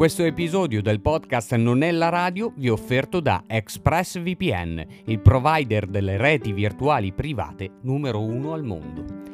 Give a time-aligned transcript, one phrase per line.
[0.00, 5.86] Questo episodio del podcast Non è la radio vi è offerto da ExpressVPN, il provider
[5.86, 9.29] delle reti virtuali private numero uno al mondo.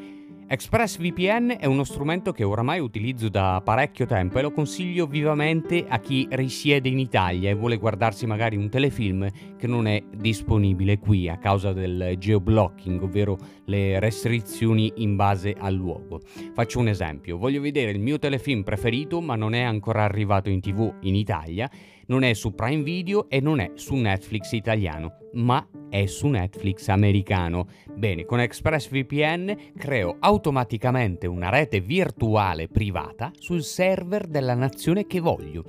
[0.49, 5.99] ExpressVPN è uno strumento che oramai utilizzo da parecchio tempo e lo consiglio vivamente a
[5.99, 11.29] chi risiede in Italia e vuole guardarsi magari un telefilm che non è disponibile qui
[11.29, 16.21] a causa del geoblocking, ovvero le restrizioni in base al luogo.
[16.53, 20.61] Faccio un esempio, voglio vedere il mio telefilm preferito ma non è ancora arrivato in
[20.61, 21.69] tv in Italia
[22.07, 26.89] non è su Prime Video e non è su Netflix italiano, ma è su Netflix
[26.89, 27.69] americano.
[27.95, 35.65] Bene, con ExpressVPN creo automaticamente una rete virtuale privata sul server della nazione che voglio.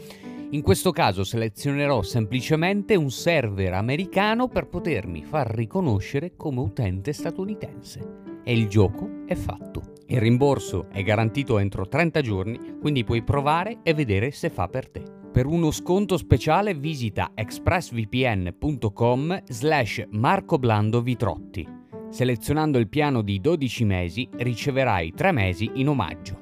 [0.51, 8.25] In questo caso selezionerò semplicemente un server americano per potermi far riconoscere come utente statunitense.
[8.45, 9.95] E il gioco è fatto.
[10.07, 14.89] Il rimborso è garantito entro 30 giorni, quindi puoi provare e vedere se fa per
[14.89, 15.16] te.
[15.37, 21.67] Per uno sconto speciale visita expressvpn.com slash marcoblandovitrotti.
[22.09, 26.39] Selezionando il piano di 12 mesi riceverai 3 mesi in omaggio.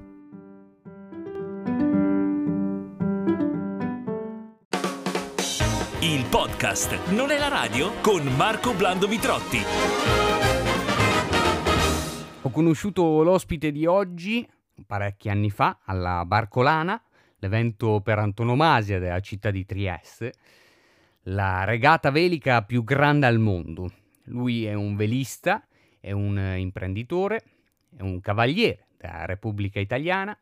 [6.00, 9.60] Il podcast Non è la radio con Marco Blando Vitrotti.
[12.44, 14.48] Ho conosciuto l'ospite di oggi
[14.86, 17.02] parecchi anni fa alla Barcolana
[17.40, 20.34] l'evento per antonomasia della città di Trieste,
[21.24, 23.92] la regata velica più grande al mondo.
[24.26, 25.66] Lui è un velista,
[26.00, 27.44] è un imprenditore,
[27.96, 30.38] è un cavaliere della Repubblica Italiana,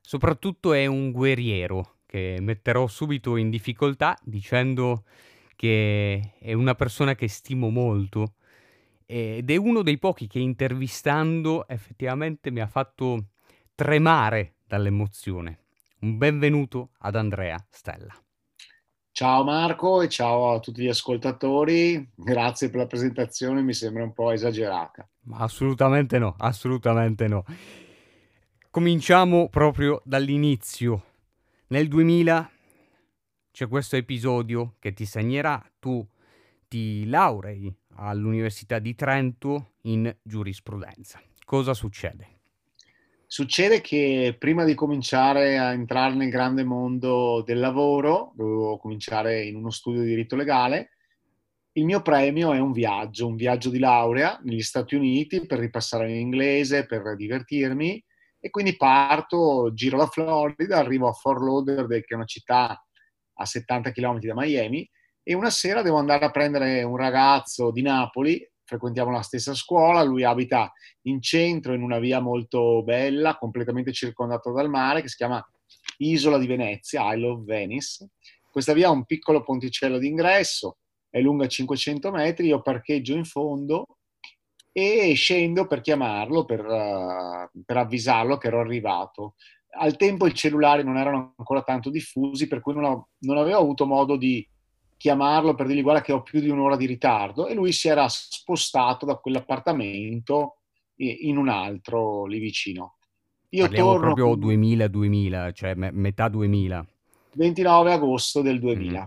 [0.00, 5.04] soprattutto è un guerriero che metterò subito in difficoltà dicendo
[5.56, 8.34] che è una persona che stimo molto
[9.06, 13.26] ed è uno dei pochi che intervistando effettivamente mi ha fatto
[13.74, 15.61] tremare dall'emozione.
[16.02, 18.12] Un benvenuto ad Andrea Stella.
[19.12, 24.12] Ciao Marco e ciao a tutti gli ascoltatori, grazie per la presentazione, mi sembra un
[24.12, 25.08] po' esagerata.
[25.26, 27.44] Ma assolutamente no, assolutamente no.
[28.68, 31.04] Cominciamo proprio dall'inizio.
[31.68, 32.50] Nel 2000
[33.52, 36.04] c'è questo episodio che ti segnerà, tu
[36.66, 41.20] ti laurei all'Università di Trento in giurisprudenza.
[41.44, 42.31] Cosa succede?
[43.32, 49.56] Succede che prima di cominciare a entrare nel grande mondo del lavoro, dovevo cominciare in
[49.56, 50.98] uno studio di diritto legale,
[51.76, 56.10] il mio premio è un viaggio, un viaggio di laurea negli Stati Uniti per ripassare
[56.10, 58.04] in inglese, per divertirmi
[58.38, 62.84] e quindi parto, giro la Florida, arrivo a Fort Lauderdale che è una città
[63.32, 64.86] a 70 km da Miami
[65.22, 70.02] e una sera devo andare a prendere un ragazzo di Napoli frequentiamo la stessa scuola,
[70.02, 70.72] lui abita
[71.02, 75.46] in centro, in una via molto bella, completamente circondato dal mare, che si chiama
[75.98, 78.08] Isola di Venezia, Isle of Venice.
[78.50, 80.78] Questa via ha un piccolo ponticello d'ingresso,
[81.10, 83.98] è lunga 500 metri, io parcheggio in fondo
[84.72, 89.34] e scendo per chiamarlo, per, uh, per avvisarlo che ero arrivato.
[89.78, 93.58] Al tempo i cellulari non erano ancora tanto diffusi, per cui non, ho, non avevo
[93.58, 94.46] avuto modo di
[95.02, 98.06] chiamarlo per dirgli guarda che ho più di un'ora di ritardo e lui si era
[98.08, 100.58] spostato da quell'appartamento
[100.94, 102.98] in un altro lì vicino.
[103.48, 106.86] Io Parliamo torno proprio 2000-2000, cioè me- metà 2000.
[107.32, 109.00] 29 agosto del 2000.
[109.00, 109.04] Mm.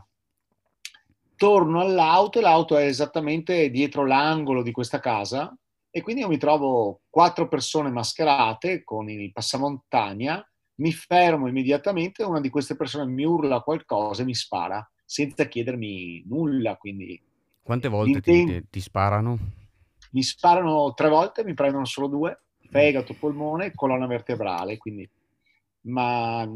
[1.37, 5.57] Torno all'auto e l'auto è esattamente dietro l'angolo di questa casa
[5.89, 10.45] e quindi io mi trovo quattro persone mascherate con il passamontagna,
[10.79, 16.23] mi fermo immediatamente, una di queste persone mi urla qualcosa e mi spara senza chiedermi
[16.27, 16.75] nulla.
[16.75, 17.21] Quindi,
[17.61, 19.37] Quante volte ti, ti, sparano?
[20.11, 22.39] Mi sparano tre volte, mi prendono solo due,
[22.69, 24.77] fegato, polmone, colonna vertebrale.
[24.77, 25.09] Quindi,
[25.81, 26.47] ma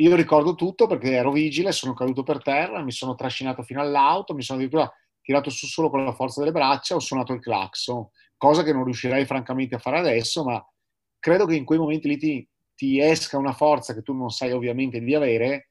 [0.00, 4.34] io ricordo tutto perché ero vigile, sono caduto per terra, mi sono trascinato fino all'auto,
[4.34, 4.90] mi sono addirittura
[5.20, 8.84] tirato su solo con la forza delle braccia, ho suonato il clacson, cosa che non
[8.84, 10.64] riuscirei francamente a fare adesso, ma
[11.18, 14.52] credo che in quei momenti lì ti, ti esca una forza che tu non sai
[14.52, 15.69] ovviamente di avere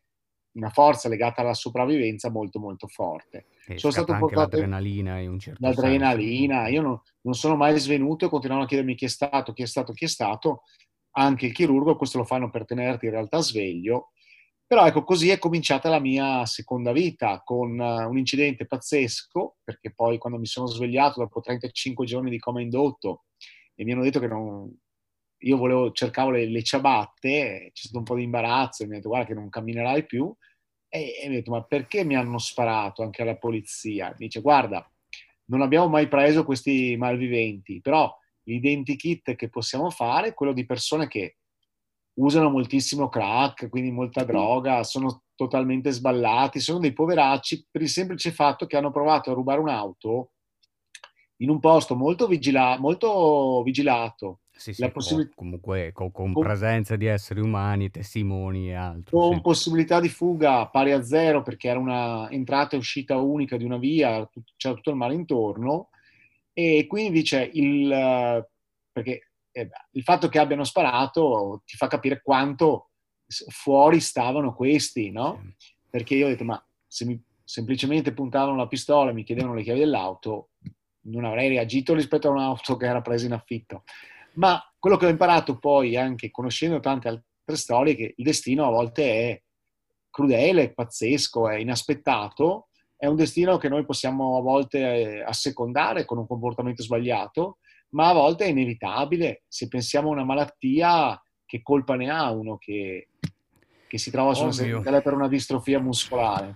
[0.54, 3.48] una forza legata alla sopravvivenza molto molto forte.
[3.68, 6.74] E sono stato portato l'adrenalina in un certo l'adrenalina, senso.
[6.74, 9.68] io non, non, sono mai svenuto e continuano a chiedermi chi è stato, chi è
[9.68, 10.64] stato, chi è stato,
[11.12, 14.12] anche il chirurgo, questo lo fanno per tenerti in realtà sveglio,
[14.66, 19.94] però ecco così è cominciata la mia seconda vita con uh, un incidente pazzesco, perché
[19.94, 23.24] poi quando mi sono svegliato dopo 35 giorni di coma indotto
[23.74, 24.72] e mi hanno detto che non,
[25.40, 29.10] io volevo, cercavo le, le, ciabatte, c'è stato un po' di imbarazzo, mi ha detto
[29.10, 30.34] guarda che non camminerai più,
[30.88, 34.10] e, e mi ha detto ma perché mi hanno sparato anche alla polizia?
[34.10, 34.90] Mi dice guarda,
[35.46, 41.08] non abbiamo mai preso questi malviventi, però l'identikit che possiamo fare è quello di persone
[41.08, 41.38] che
[42.20, 48.32] usano moltissimo crack, quindi molta droga, sono totalmente sballati, sono dei poveracci per il semplice
[48.32, 50.32] fatto che hanno provato a rubare un'auto
[51.38, 54.42] in un posto molto, vigila- molto vigilato.
[54.60, 59.18] Sì, sì, possib- comunque con, con, presenza di esseri umani, testimoni e altro.
[59.18, 59.42] Con sì.
[59.42, 63.78] possibilità di fuga pari a zero perché era una entrata e uscita unica di una
[63.78, 65.92] via, c'era tutto il mare intorno
[66.52, 68.46] e quindi dice il,
[68.92, 72.90] perché, eh, il fatto che abbiano sparato ti fa capire quanto
[73.48, 75.54] fuori stavano questi, no?
[75.56, 75.74] Sì.
[75.90, 79.64] Perché io ho detto, ma se mi semplicemente puntavano la pistola e mi chiedevano le
[79.64, 80.50] chiavi dell'auto,
[81.04, 83.84] non avrei reagito rispetto a un'auto che era presa in affitto.
[84.40, 88.66] Ma quello che ho imparato poi, anche conoscendo tante altre storie, è che il destino
[88.66, 89.42] a volte è
[90.10, 96.18] crudele, pazzesco, è inaspettato, è un destino che noi possiamo a volte eh, assecondare con
[96.18, 97.58] un comportamento sbagliato,
[97.90, 99.44] ma a volte è inevitabile.
[99.48, 103.10] Se pensiamo a una malattia, che colpa ne ha uno che,
[103.88, 106.56] che si trova su una sedia per una distrofia muscolare?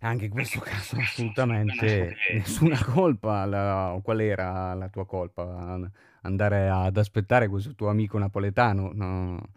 [0.00, 3.44] Anche in questo caso assolutamente nessuna colpa.
[3.46, 5.90] La, qual era la tua colpa?
[6.22, 8.90] Andare ad aspettare questo tuo amico napoletano?
[8.92, 9.50] No.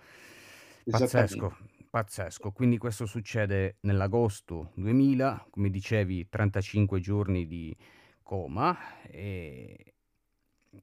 [0.89, 1.57] Pazzesco,
[1.89, 2.51] pazzesco.
[2.51, 7.75] Quindi questo succede nell'agosto 2000, come dicevi, 35 giorni di
[8.21, 9.93] coma e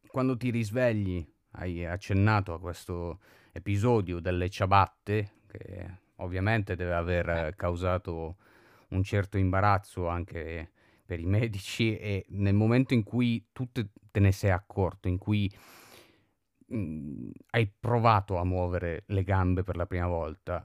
[0.06, 3.20] quando ti risvegli hai accennato a questo
[3.52, 8.36] episodio delle ciabatte che ovviamente deve aver causato
[8.90, 10.70] un certo imbarazzo anche
[11.10, 15.18] per i medici e nel momento in cui tu te, te ne sei accorto, in
[15.18, 15.52] cui
[16.68, 20.64] mh, mhmm, hai provato a muovere le gambe per la prima volta,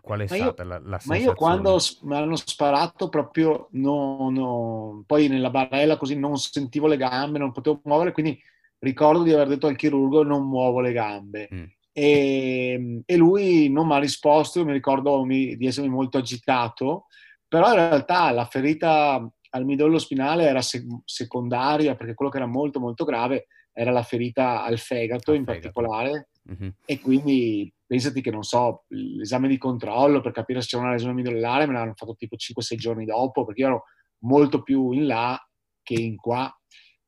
[0.00, 1.18] qual è ma stata io, la, la sensazione?
[1.18, 6.86] Ma io quando mi hanno sparato proprio, no, no, poi nella barella così non sentivo
[6.86, 8.40] le gambe, non potevo muovere, quindi
[8.78, 11.48] ricordo di aver detto al chirurgo non muovo le gambe.
[11.52, 11.64] Mm.
[11.90, 17.06] E, e, lui non mi ha risposto, mi ricordo mi, di essermi molto agitato
[17.54, 19.24] però in realtà la ferita
[19.54, 24.02] al midollo spinale era sec- secondaria perché quello che era molto molto grave era la
[24.02, 25.70] ferita al fegato al in fegato.
[25.70, 26.70] particolare mm-hmm.
[26.84, 31.14] e quindi pensati che non so l'esame di controllo per capire se c'era una lesione
[31.14, 33.84] midollare me l'hanno fatto tipo 5-6 giorni dopo perché io ero
[34.24, 35.38] molto più in là
[35.82, 36.52] che in qua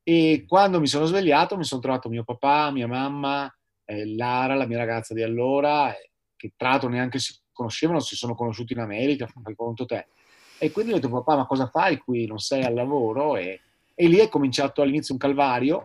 [0.08, 3.52] e quando mi sono svegliato mi sono trovato mio papà, mia mamma,
[3.84, 8.14] eh, Lara, la mia ragazza di allora, eh, che tra l'altro neanche si conoscevano, si
[8.14, 10.06] sono conosciuti in America, fai conto te.
[10.58, 12.26] E quindi ho detto, papà, ma cosa fai qui?
[12.26, 13.36] Non sei al lavoro?
[13.36, 13.60] E,
[13.94, 15.84] e lì è cominciato all'inizio un calvario,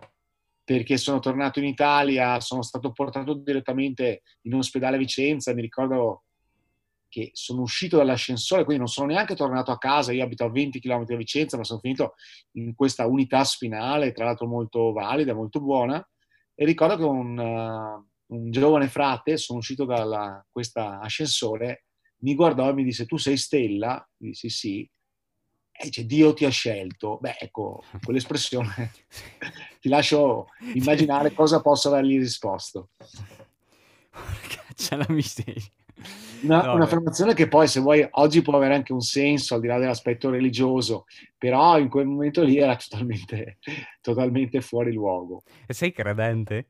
[0.63, 6.23] perché sono tornato in Italia, sono stato portato direttamente in ospedale a Vicenza, mi ricordo
[7.09, 10.79] che sono uscito dall'ascensore, quindi non sono neanche tornato a casa, io abito a 20
[10.79, 12.13] km da Vicenza, ma sono finito
[12.51, 16.05] in questa unità spinale, tra l'altro molto valida, molto buona,
[16.55, 21.87] e ricordo che un, uh, un giovane frate, sono uscito da questo ascensore
[22.21, 24.07] mi guardò e mi disse tu sei Stella?
[24.17, 24.89] Mi dissi sì.
[25.71, 27.17] E dice Dio ti ha scelto.
[27.19, 28.91] Beh, ecco, quell'espressione
[29.79, 32.89] ti lascio immaginare cosa posso avergli risposto.
[34.75, 35.63] C'è la miseria.
[36.43, 39.67] Una, no, un'affermazione che poi, se vuoi, oggi può avere anche un senso al di
[39.67, 41.05] là dell'aspetto religioso,
[41.37, 43.59] però in quel momento lì era totalmente,
[44.01, 45.43] totalmente fuori luogo.
[45.67, 46.67] E sei credente?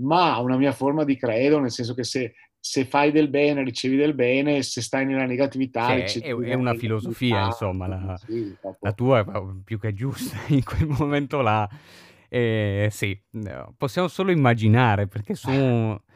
[0.00, 2.34] Ma una mia forma di credo, nel senso che se
[2.68, 6.74] se fai del bene ricevi del bene, se stai nella negatività sì, è, è, una
[6.74, 9.24] filosofia, insomma, la, sì, la, tua è
[9.64, 11.66] più che giusta in quel momento là.
[12.28, 13.18] Eh, sì,
[13.74, 16.02] possiamo solo immaginare perché sono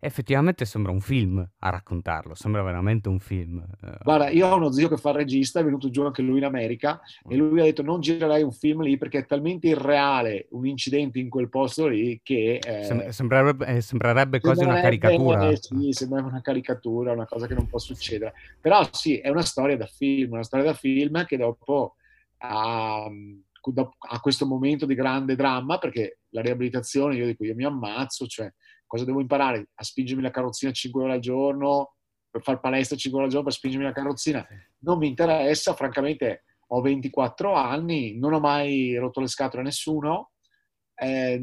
[0.00, 3.64] effettivamente sembra un film a raccontarlo, sembra veramente un film.
[3.82, 3.98] Eh.
[4.02, 6.44] Guarda, io ho uno zio che fa il regista, è venuto giù anche lui in
[6.44, 7.38] America e mm.
[7.38, 11.28] lui ha detto non girerai un film lì perché è talmente irreale un incidente in
[11.28, 12.58] quel posto lì che...
[12.58, 15.48] Eh, sembrerebbe, eh, sembrerebbe quasi una caricatura.
[15.48, 18.34] Eh, sì, sembra una caricatura, una cosa che non può succedere.
[18.60, 21.96] Però sì, è una storia da film, una storia da film che dopo
[22.38, 28.26] ha, ha questo momento di grande dramma perché la riabilitazione, io dico, io mi ammazzo,
[28.26, 28.52] cioè
[28.86, 29.70] Cosa devo imparare?
[29.74, 31.94] A spingermi la carrozzina 5 ore al giorno,
[32.30, 34.46] per fare palestra 5 ore al giorno, per spingermi la carrozzina.
[34.78, 40.32] Non mi interessa, francamente ho 24 anni, non ho mai rotto le scatole a nessuno.
[40.94, 41.42] Eh,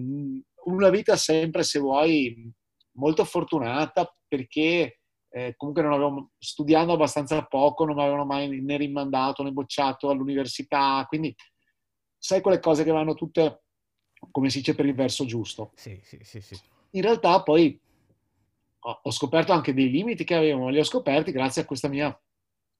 [0.65, 2.51] una vita sempre, se vuoi,
[2.93, 8.77] molto fortunata perché eh, comunque non avevo, studiando abbastanza poco, non mi avevano mai né
[8.77, 11.35] rimandato né bocciato all'università, quindi
[12.17, 13.63] sai quelle cose che vanno tutte,
[14.31, 15.71] come si dice, per il verso giusto.
[15.75, 16.39] Sì, sì, sì.
[16.39, 17.79] sì in realtà poi
[18.85, 22.17] ho scoperto anche dei limiti che avevo, ma li ho scoperti grazie a questa mia,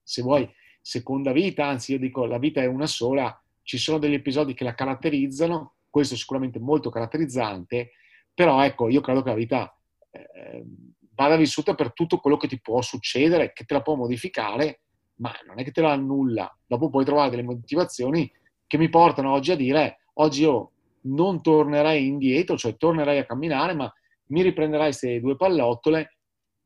[0.02, 0.48] se vuoi,
[0.80, 4.64] seconda vita, anzi io dico la vita è una sola, ci sono degli episodi che
[4.64, 7.92] la caratterizzano, questo è sicuramente molto caratterizzante,
[8.34, 9.78] però ecco, io credo che la vita
[10.10, 10.64] eh,
[11.14, 14.80] vada vissuta per tutto quello che ti può succedere, che te la può modificare,
[15.16, 16.54] ma non è che te la annulla.
[16.66, 18.30] Dopo puoi trovare delle motivazioni
[18.66, 23.74] che mi portano oggi a dire, oggi io non tornerei indietro, cioè tornerei a camminare,
[23.74, 23.92] ma
[24.28, 26.16] mi riprenderai queste due pallottole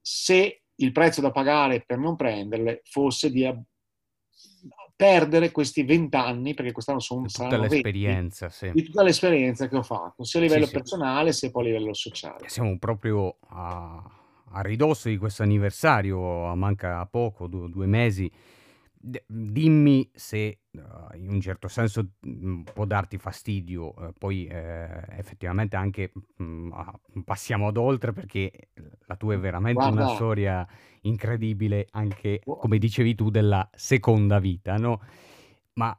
[0.00, 3.44] se il prezzo da pagare per non prenderle fosse di
[4.98, 8.70] perdere questi vent'anni, perché quest'anno sono tutta l'esperienza, 20, sì.
[8.72, 11.94] di tutta l'esperienza che ho fatto, sia a livello sì, personale sia poi a livello
[11.94, 12.48] sociale.
[12.48, 14.10] Siamo proprio a,
[14.50, 18.28] a ridosso di questo anniversario, manca poco, due, due mesi.
[18.98, 20.62] Dimmi se
[21.14, 26.44] in un certo senso mh, mm, può darti fastidio, uh, poi eh, effettivamente anche mh,
[26.44, 26.70] mm,
[27.24, 28.70] passiamo ad oltre perché
[29.06, 30.04] la tua è veramente Guarda.
[30.04, 30.66] una storia
[31.02, 35.00] incredibile anche, come dicevi tu, della seconda vita, no?
[35.74, 35.98] Ma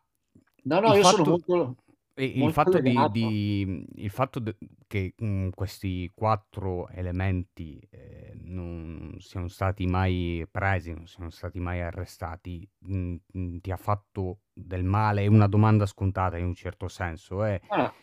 [0.63, 1.15] no, no, io fatto...
[1.15, 1.75] sono molto
[2.23, 4.57] il fatto, di, di, il fatto de-
[4.88, 11.59] che mh, mm, questi quattro elementi eh, non siano stati mai presi, non siano stati
[11.59, 15.23] mai arrestati, mh, mm, mh, mm, ti ha fatto del male?
[15.23, 17.45] È una domanda scontata in un certo senso.
[17.45, 17.61] Eh.
[17.67, 17.93] Ah,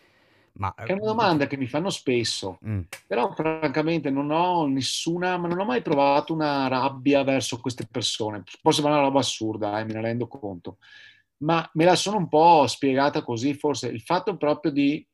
[0.53, 2.57] ma, è una domanda che mi fanno spesso,
[3.05, 8.43] però francamente non ho nessuna, ma non ho mai provato una rabbia verso queste persone.
[8.61, 10.77] Può sembrare una roba assurda, eh, me ne rendo conto
[11.39, 15.05] ma me la sono un po' spiegata così, forse il fatto proprio di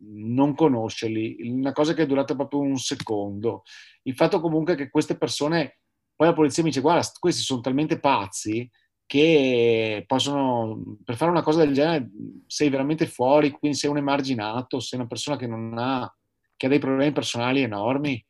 [0.00, 3.62] non conoscerli, una cosa che è durata proprio un secondo,
[4.02, 5.78] il fatto comunque che queste persone,
[6.14, 8.70] poi la polizia mi dice guarda, questi sono talmente pazzi
[9.06, 12.10] che possono, per fare una cosa del genere,
[12.46, 16.14] sei veramente fuori, quindi sei un emarginato, sei una persona che non ha,
[16.56, 18.22] che ha dei problemi personali enormi.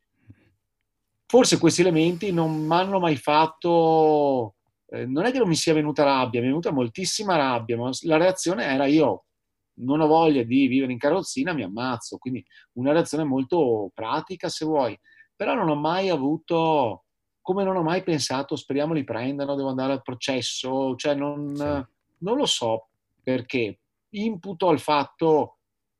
[1.26, 4.57] Forse questi elementi non mi hanno mai fatto
[4.90, 7.90] eh, non è che non mi sia venuta rabbia, mi è venuta moltissima rabbia, ma
[8.02, 9.24] la reazione era io
[9.80, 12.18] non ho voglia di vivere in carrozzina, mi ammazzo.
[12.18, 14.98] Quindi una reazione molto pratica, se vuoi.
[15.36, 17.04] Però non ho mai avuto,
[17.40, 22.36] come non ho mai pensato, speriamo li prendano, devo andare al processo, cioè non, non
[22.36, 22.88] lo so
[23.22, 23.80] perché.
[24.10, 25.58] Imputo al fatto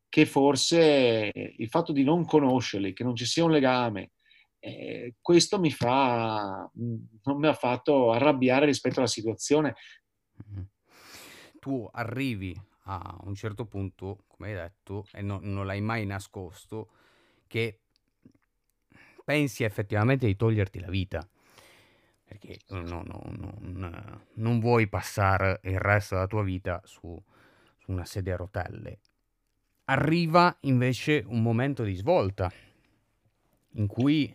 [0.09, 4.13] che forse il fatto di non conoscerli, che non ci sia un legame,
[4.61, 9.77] eh, questo mi fa, non mi ha fatto arrabbiare rispetto alla situazione.
[10.43, 10.65] Mm-hmm.
[11.59, 16.89] Tu arrivi a un certo punto, come hai detto, e no, non l'hai mai nascosto,
[17.47, 17.81] che
[19.25, 21.29] pensi effettivamente di toglierti la vita.
[22.25, 27.21] Perché no, no, non, non vuoi passare il resto della tua vita su,
[27.79, 29.01] su una sedia a rotelle.
[29.85, 32.53] Arriva invece un momento di svolta
[33.73, 34.35] in cui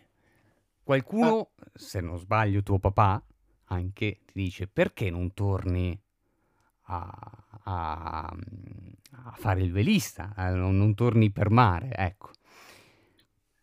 [0.84, 1.64] Qualcuno, ah.
[1.72, 3.22] se non sbaglio tuo papà,
[3.68, 5.98] anche ti dice perché non torni
[6.88, 7.10] a,
[7.62, 12.30] a, a fare il velista, eh, non, non, torni per mare, ecco.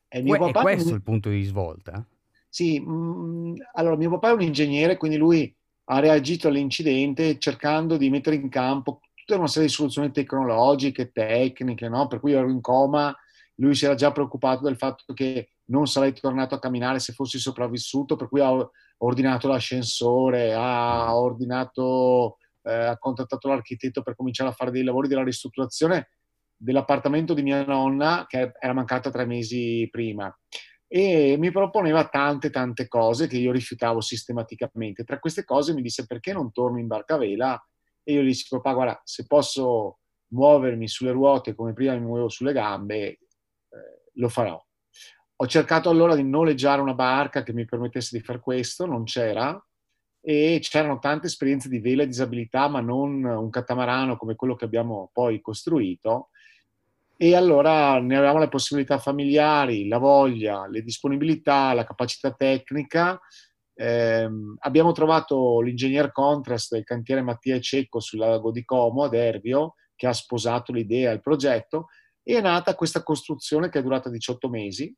[0.08, 0.96] E que- è questo mi...
[0.96, 2.04] il punto di svolta?
[2.50, 7.98] Sì, mh, mm, allora mio papà è un ingegnere, quindi lui ha reagito all'incidente cercando
[7.98, 12.08] di mettere in campo tutta una serie di soluzioni tecnologiche, tecniche, no?
[12.08, 13.16] per cui ero in coma,
[13.56, 17.40] lui si era già preoccupato del fatto che non sarei tornato a camminare se fossi
[17.40, 18.52] sopravvissuto, per cui ha
[18.98, 25.24] ordinato l'ascensore, ha ordinato, eh, ha contattato l'architetto per cominciare a fare dei lavori della
[25.24, 26.10] ristrutturazione
[26.56, 30.32] dell'appartamento di mia nonna che era mancata tre mesi prima
[30.88, 35.06] e mi proponeva tante tante cose che io rifiutavo sistematicamente.
[35.06, 37.68] Tra queste cose mi disse perché non torno in barca a vela
[38.04, 40.00] e io gli dissi papà guarda se posso
[40.34, 43.20] muovermi sulle ruote come prima mi muovevo sulle gambe eh,
[44.16, 44.62] lo farò.
[45.42, 49.60] Ho cercato allora di noleggiare una barca che mi permettesse di fare questo, non c'era,
[50.22, 54.66] e c'erano tante esperienze di vela e disabilità, ma non un catamarano come quello che
[54.66, 56.30] abbiamo poi costruito.
[57.18, 63.20] E allora ne avevamo le possibilità familiari, la voglia, le disponibilità, la capacità tecnica.
[63.74, 64.30] Eh,
[64.60, 70.06] abbiamo trovato l'ingegner contrast del cantiere Mattia Cecco sul lago di Como ad Ervio, che
[70.06, 71.88] ha sposato l'idea il progetto,
[72.22, 74.96] e è nata questa costruzione che è durata 18 mesi,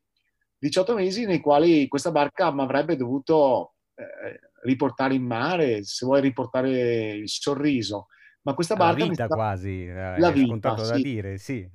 [0.64, 6.22] 18 mesi nei quali questa barca mi avrebbe dovuto eh, riportare in mare, se vuoi
[6.22, 8.08] riportare il sorriso.
[8.44, 9.00] Ma questa barca...
[9.04, 9.36] La vita sta...
[9.36, 10.92] quasi, eh, la vita, scontato sì.
[10.92, 11.70] da dire, sì.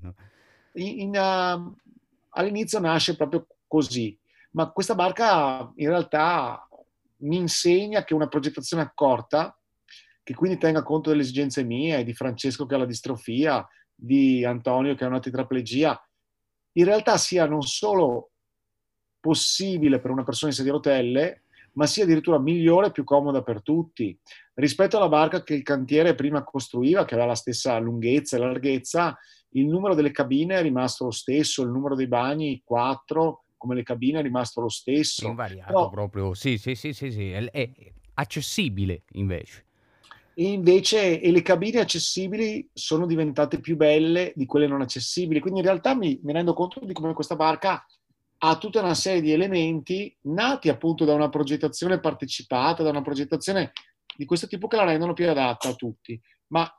[0.73, 1.77] In, in, uh,
[2.31, 4.19] all'inizio nasce proprio così,
[4.53, 6.67] ma questa barca in realtà
[7.19, 9.55] mi insegna che una progettazione accorta,
[10.23, 14.95] che quindi tenga conto delle esigenze mie, di Francesco che ha la distrofia, di Antonio
[14.95, 16.01] che ha una tetraplegia,
[16.73, 18.31] in realtà sia non solo
[19.21, 23.43] possibile per una persona in sedia a rotelle, ma sia addirittura migliore e più comoda
[23.43, 24.17] per tutti.
[24.55, 29.17] Rispetto alla barca che il cantiere prima costruiva, che aveva la stessa lunghezza e larghezza,
[29.51, 33.83] il numero delle cabine è rimasto lo stesso, il numero dei bagni 4, come le
[33.83, 35.29] cabine è rimasto lo stesso.
[35.29, 37.31] Invariato Però, proprio, sì, sì, sì, sì, sì.
[37.31, 37.71] È,
[38.15, 39.65] accessibile invece.
[40.35, 45.41] E invece e le cabine accessibili sono diventate più belle di quelle non accessibili.
[45.41, 47.85] Quindi in realtà mi, mi rendo conto di come questa barca
[48.39, 53.73] ha tutta una serie di elementi nati appunto da una progettazione partecipata, da una progettazione
[54.17, 56.21] di questo tipo che la rendono più adatta a tutti.
[56.49, 56.71] Ma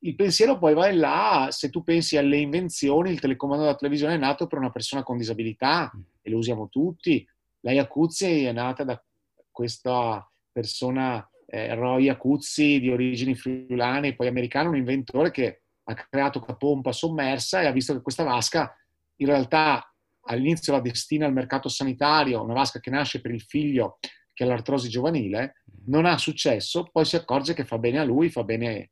[0.00, 4.14] il pensiero poi va in là, se tu pensi alle invenzioni, il telecomando della televisione
[4.14, 6.00] è nato per una persona con disabilità mm.
[6.22, 7.26] e lo usiamo tutti.
[7.60, 9.02] La Iacuzzi è nata da
[9.50, 16.42] questa persona, eh, Roy Acuzzi, di origini friulane, poi americano, un inventore che ha creato
[16.46, 18.72] una pompa sommersa e ha visto che questa vasca
[19.16, 19.87] in realtà
[20.28, 23.98] all'inizio la destina al mercato sanitario, una vasca che nasce per il figlio
[24.32, 25.84] che ha l'artrosi giovanile, mm.
[25.86, 28.90] non ha successo, poi si accorge che fa bene a lui, fa bene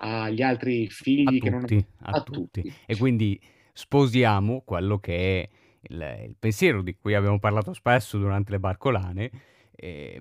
[0.00, 2.62] agli altri figli a che tutti, non a, a tutti.
[2.62, 2.74] tutti.
[2.86, 3.40] E quindi
[3.72, 5.48] sposiamo quello che è
[5.82, 9.30] il, il, pensiero di cui abbiamo parlato spesso durante le barcolane,
[9.76, 10.20] eh,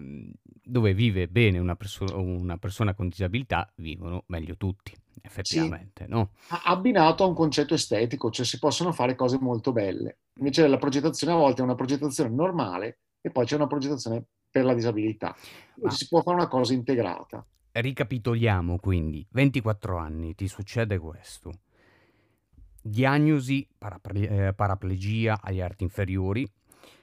[0.64, 6.06] dove vive bene una, perso- una, persona con disabilità, vivono meglio tutti, effettivamente.
[6.06, 6.10] Sì.
[6.10, 6.32] No?
[6.66, 10.20] Abbinato a un concetto estetico, cioè si possono fare cose molto belle.
[10.40, 14.66] Invece la progettazione a volte è una progettazione normale e poi c'è una progettazione per
[14.66, 15.36] la disabilità.
[15.76, 15.90] Ma...
[15.90, 17.46] Si può fare una cosa integrata.
[17.72, 21.52] Ricapitoliamo quindi, 24 anni, ti succede questo.
[22.82, 26.50] Diagnosi paraple- eh, paraplegia agli arti inferiori.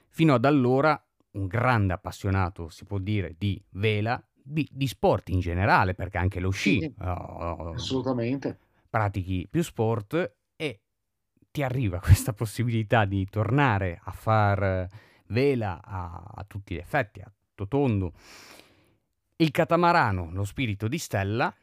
[0.09, 5.39] Fino ad allora un grande appassionato, si può dire, di vela, di, di sport in
[5.39, 6.79] generale, perché anche lo sci.
[6.79, 8.59] Sì, oh, assolutamente.
[8.89, 10.81] Pratichi più sport e
[11.51, 14.87] ti arriva questa possibilità di tornare a far
[15.27, 18.13] vela a, a tutti gli effetti, a tutto tondo
[19.37, 21.53] il catamarano, lo spirito di Stella,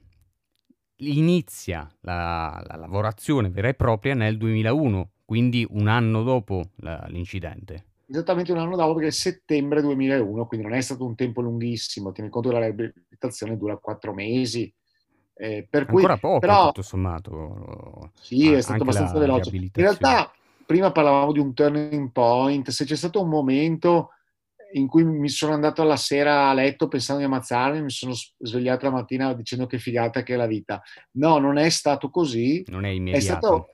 [0.96, 7.91] inizia la, la lavorazione vera e propria nel 2001, quindi un anno dopo la, l'incidente.
[8.12, 12.12] Esattamente un anno dopo, perché è settembre 2001, quindi non è stato un tempo lunghissimo.
[12.12, 14.70] Tieni conto che la riabilitazione dura quattro mesi.
[15.34, 18.12] Eh, per Ancora cui, poco, però, tutto sommato.
[18.20, 19.56] Sì, è stato abbastanza veloce.
[19.56, 20.30] In realtà,
[20.66, 22.68] prima parlavamo di un turning point.
[22.68, 24.10] Se c'è stato un momento
[24.72, 28.84] in cui mi sono andato alla sera a letto pensando di ammazzarmi, mi sono svegliato
[28.84, 30.82] la mattina dicendo che figata che è la vita.
[31.12, 32.62] No, non è stato così.
[32.66, 33.16] Non è immediato.
[33.16, 33.68] È stato,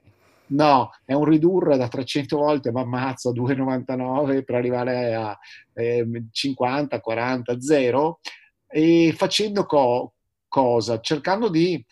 [0.49, 5.39] no, è un ridurre da 300 volte, ma ammazzo, a 2,99 per arrivare a
[5.75, 8.21] eh, 50, 40, 0
[8.67, 10.15] e facendo co-
[10.47, 11.01] cosa?
[11.01, 11.85] Cercando di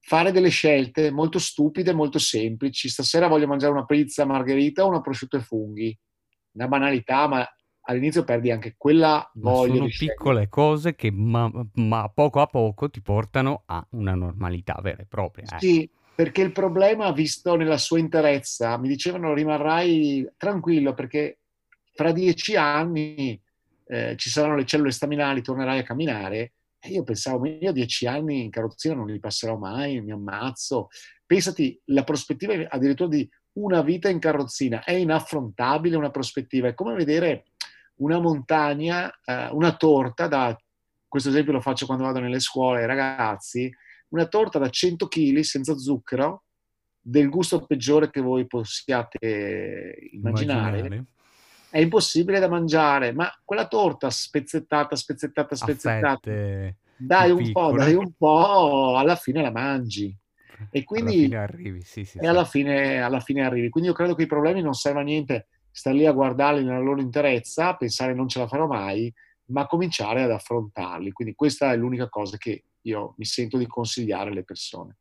[0.00, 2.88] fare delle scelte molto stupide, molto semplici.
[2.88, 5.98] Stasera voglio mangiare una pizza margherita o una prosciutto e funghi.
[6.52, 7.46] Una banalità, ma
[7.88, 9.72] all'inizio perdi anche quella voglia.
[9.72, 14.78] Ma sono piccole cose che ma, ma, poco a poco ti portano a una normalità
[14.80, 15.44] vera e propria.
[15.56, 15.58] Eh.
[15.60, 21.40] Sì, perché il problema visto nella sua interezza, mi dicevano rimarrai tranquillo perché
[21.94, 23.38] fra dieci anni
[23.86, 26.52] eh, ci saranno le cellule staminali, tornerai a camminare.
[26.78, 30.88] E io pensavo, io dieci anni in carrozzina non li passerò mai, mi ammazzo.
[31.26, 36.94] Pensati, la prospettiva addirittura di una vita in carrozzina è inaffrontabile una prospettiva, è come
[36.94, 37.44] vedere
[37.96, 40.58] una montagna, eh, una torta da,
[41.06, 43.70] questo esempio lo faccio quando vado nelle scuole ai ragazzi,
[44.08, 46.44] una torta da 100 kg senza zucchero,
[47.00, 50.78] del gusto peggiore che voi possiate immaginare.
[50.78, 51.04] immaginare.
[51.68, 56.30] È impossibile da mangiare, ma quella torta spezzettata, spezzettata, spezzettata,
[56.96, 60.16] dai un po', dai un po', alla fine la mangi.
[60.70, 62.26] E quindi alla arrivi, sì, sì, e sì.
[62.26, 63.68] Alla, fine, alla fine arrivi.
[63.68, 66.78] Quindi io credo che i problemi non servono a niente stare lì a guardarli nella
[66.78, 69.12] loro interezza, pensare non ce la farò mai,
[69.46, 71.12] ma cominciare ad affrontarli.
[71.12, 74.96] Quindi questa è l'unica cosa che io mi sento di consigliare alle persone.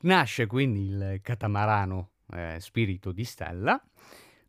[0.00, 3.82] Nasce quindi il catamarano eh, Spirito di Stella.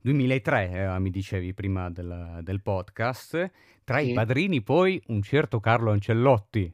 [0.01, 3.51] 2003, eh, mi dicevi prima del, del podcast,
[3.83, 4.11] tra sì.
[4.11, 6.71] i padrini poi un certo Carlo Ancellotti,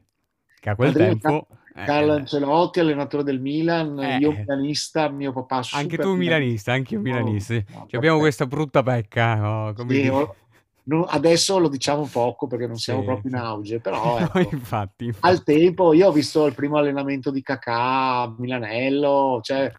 [0.60, 1.46] che a quel Padrino tempo...
[1.74, 6.72] Eh, Carlo eh, Ancelotti, allenatore del Milan, eh, io milanista, mio papà Anche tu milanista,
[6.72, 7.54] anche io milanista.
[7.54, 9.34] No, no, abbiamo questa brutta pecca.
[9.34, 10.10] No, sì,
[10.86, 15.06] no, adesso lo diciamo poco perché non siamo sì, proprio in auge, però ecco, infatti,
[15.06, 15.26] infatti.
[15.26, 19.72] al tempo io ho visto il primo allenamento di Kakà a Milanello, cioè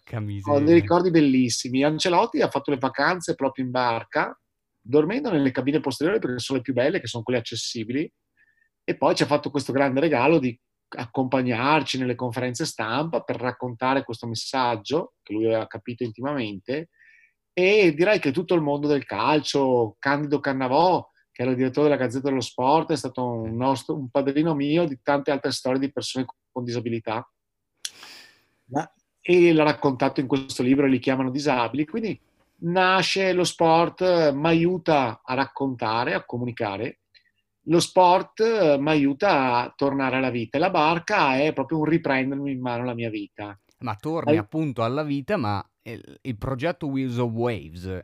[0.43, 1.83] ho dei ricordi bellissimi.
[1.83, 4.37] Ancelotti ha fatto le vacanze proprio in barca,
[4.79, 8.11] dormendo nelle cabine posteriori perché sono le più belle, che sono quelle accessibili,
[8.83, 10.57] e poi ci ha fatto questo grande regalo di
[10.89, 16.89] accompagnarci nelle conferenze stampa per raccontare questo messaggio che lui aveva capito intimamente
[17.59, 21.99] e direi che tutto il mondo del calcio, Candido Cannavò, che era il direttore della
[21.99, 25.91] Gazzetta dello Sport, è stato un, nostro, un padrino mio di tante altre storie di
[25.91, 27.27] persone con disabilità.
[29.19, 32.21] E l'ha raccontato in questo libro, li chiamano disabili, quindi
[32.57, 36.99] nasce lo sport, mi aiuta a raccontare, a comunicare,
[37.61, 40.57] lo sport mi aiuta a tornare alla vita.
[40.57, 43.59] E la barca è proprio un riprendermi in mano la mia vita.
[43.79, 44.37] Ma torni All...
[44.37, 47.99] appunto alla vita, ma il, il progetto Wheels of Waves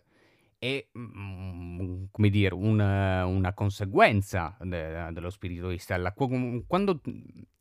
[0.58, 6.14] è, mm, come dire, una, una conseguenza de, dello spirito di Stella.
[6.14, 7.02] Quando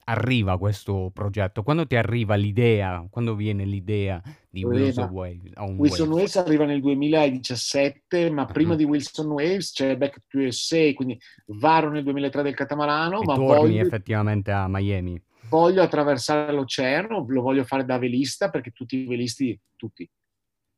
[0.04, 1.64] arriva questo progetto?
[1.64, 3.04] Quando ti arriva l'idea?
[3.10, 5.52] Quando viene l'idea di Wilson Waves?
[5.76, 6.36] Wilson Waves.
[6.36, 12.04] Arriva nel 2017, ma prima di Wilson Waves c'è Back to USA, quindi Varo nel
[12.04, 13.22] 2003 del catamarano.
[13.22, 13.80] E ma torni voglio...
[13.80, 15.20] effettivamente a Miami.
[15.52, 20.10] Voglio attraversare l'oceano, lo voglio fare da velista perché tutti i velisti, tutti,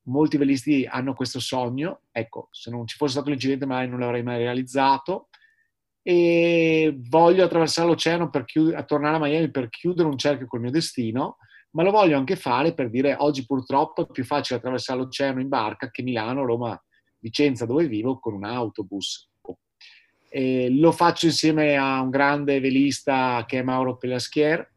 [0.09, 4.25] molti velisti hanno questo sogno, ecco, se non ci fosse stato l'incidente mai non l'avrei
[4.25, 5.29] mai realizzato
[6.03, 10.73] e voglio attraversare l'oceano per chiud- tornare a Miami per chiudere un cerchio col mio
[10.73, 11.37] destino,
[11.71, 15.49] ma lo voglio anche fare per dire oggi purtroppo è più facile attraversare l'oceano in
[15.49, 16.77] barca che Milano, Roma,
[17.21, 19.31] Vicenza dove vivo con un autobus.
[20.37, 24.69] E lo faccio insieme a un grande velista che è Mauro Pelaschier,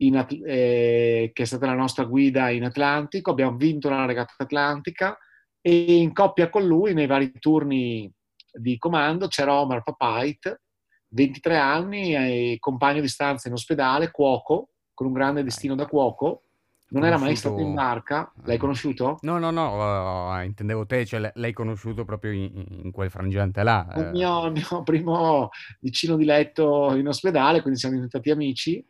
[0.00, 5.16] in, eh, che è stata la nostra guida in Atlantico, abbiamo vinto la regata atlantica
[5.62, 8.12] e in coppia con lui nei vari turni
[8.52, 10.60] di comando c'era Omar Papait,
[11.08, 16.47] 23 anni, eh, compagno di stanza in ospedale, cuoco, con un grande destino da cuoco,
[16.90, 18.58] non era mai stato in barca, l'hai eh.
[18.58, 19.18] conosciuto?
[19.22, 23.86] No, no, no, uh, intendevo te, cioè l'hai conosciuto proprio in, in quel frangente là.
[23.96, 24.10] Il eh.
[24.10, 28.84] mio, mio, primo vicino di letto in ospedale, quindi siamo diventati amici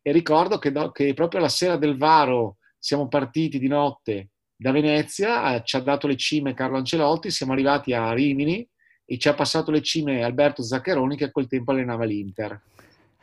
[0.00, 4.70] e ricordo che, do, che, proprio la sera del Varo siamo partiti di notte da
[4.70, 8.66] Venezia, ci ha dato le cime Carlo Ancelotti, siamo arrivati a Rimini
[9.04, 12.58] e ci ha passato le cime Alberto Zaccheroni che a quel tempo allenava l'Inter.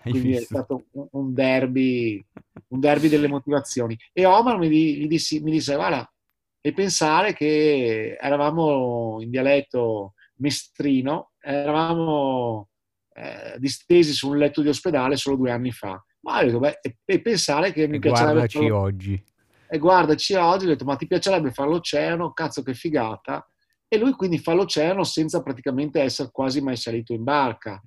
[0.02, 2.24] Quindi è stato un derby,
[2.70, 3.98] un derby delle motivazioni.
[4.12, 6.12] E Omar mi, mi, disse, mi disse, guarda,
[6.60, 12.70] e pensare che eravamo in dialetto mestrino, eravamo
[13.14, 16.04] eh, distesi su un letto di ospedale solo due anni fa.
[16.22, 18.34] Ma detto, beh, e, e, pensare che mi e piacerebbe...
[18.34, 18.80] Guardaci farlo...
[18.80, 19.26] oggi.
[19.68, 22.34] E guardaci oggi, ho detto, ma ti piacerebbe fare l'oceano?
[22.34, 23.46] Cazzo che figata.
[23.88, 27.82] E lui quindi fa l'oceano senza praticamente essere quasi mai salito in barca.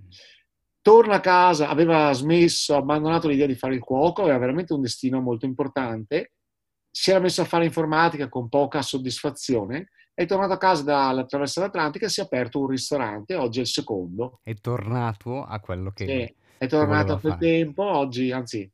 [0.84, 5.20] Torna a casa, aveva smesso, abbandonato l'idea di fare il cuoco, aveva veramente un destino
[5.22, 6.32] molto importante.
[6.90, 11.58] Si era messo a fare informatica con poca soddisfazione è tornato a casa dalla traversa
[11.58, 14.40] dell'Atlantica e si è aperto un ristorante, oggi è il secondo.
[14.44, 16.06] È tornato a quello che...
[16.06, 17.44] Sì è tornato a quel fare.
[17.44, 18.70] tempo, oggi, anzi,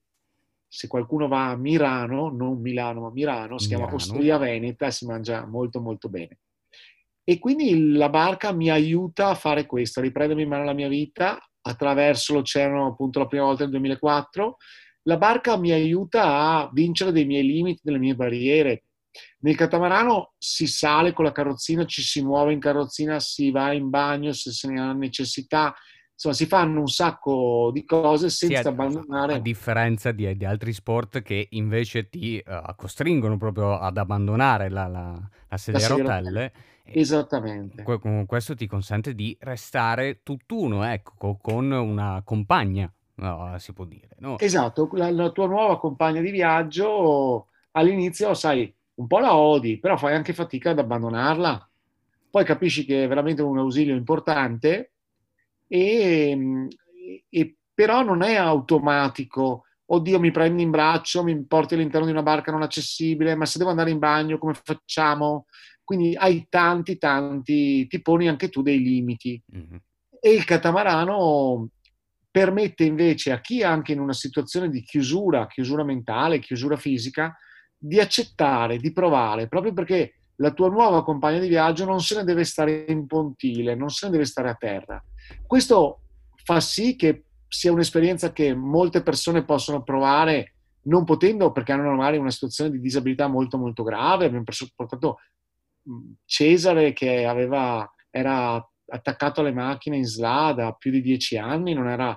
[0.67, 3.87] se qualcuno va a Milano, non Milano, ma Milano, si Milano.
[3.87, 6.39] chiama Osteria Veneta e si mangia molto molto bene.
[7.25, 10.89] E quindi la barca mi aiuta a fare questo, a riprendermi in mano la mia
[10.89, 14.57] vita attraverso l'oceano appunto la prima volta nel 2004.
[15.05, 18.85] La barca mi aiuta a vincere dei miei limiti, delle mie barriere.
[19.41, 23.89] Nel catamarano si sale con la carrozzina, ci si muove in carrozzina, si va in
[23.89, 25.75] bagno se se ne ha necessità,
[26.13, 29.35] insomma, si fanno un sacco di cose senza sì, abbandonare.
[29.35, 34.87] A differenza di, di, altri sport che invece ti uh, costringono proprio ad abbandonare la,
[34.87, 36.53] la, la sedia a rotelle.
[36.93, 37.83] Esattamente.
[37.83, 44.17] Que- questo ti consente di restare tutt'uno, ecco, con una compagna, no, si può dire.
[44.19, 44.39] No?
[44.39, 49.97] Esatto, la, la tua nuova compagna di viaggio all'inizio, sai, un po' la odi, però
[49.97, 51.69] fai anche fatica ad abbandonarla.
[52.31, 54.93] Poi capisci che è veramente un ausilio importante
[55.67, 56.69] e,
[57.29, 59.65] e però non è automatico.
[59.87, 63.59] Oddio, mi prendi in braccio, mi porti all'interno di una barca non accessibile, ma se
[63.59, 65.47] devo andare in bagno, come facciamo?
[65.91, 69.43] Quindi hai tanti, tanti, ti poni anche tu dei limiti.
[69.57, 69.77] Mm-hmm.
[70.21, 71.71] E il catamarano
[72.31, 77.37] permette invece a chi è anche in una situazione di chiusura, chiusura mentale, chiusura fisica,
[77.77, 82.23] di accettare, di provare, proprio perché la tua nuova compagna di viaggio non se ne
[82.23, 85.03] deve stare in pontile, non se ne deve stare a terra.
[85.45, 86.03] Questo
[86.37, 92.17] fa sì che sia un'esperienza che molte persone possono provare non potendo perché hanno magari
[92.17, 94.27] una situazione di disabilità molto molto grave.
[94.27, 94.45] Abbiamo
[94.77, 95.19] portato
[96.25, 102.17] Cesare che aveva, era attaccato alle macchine in SLA da più di dieci anni, era,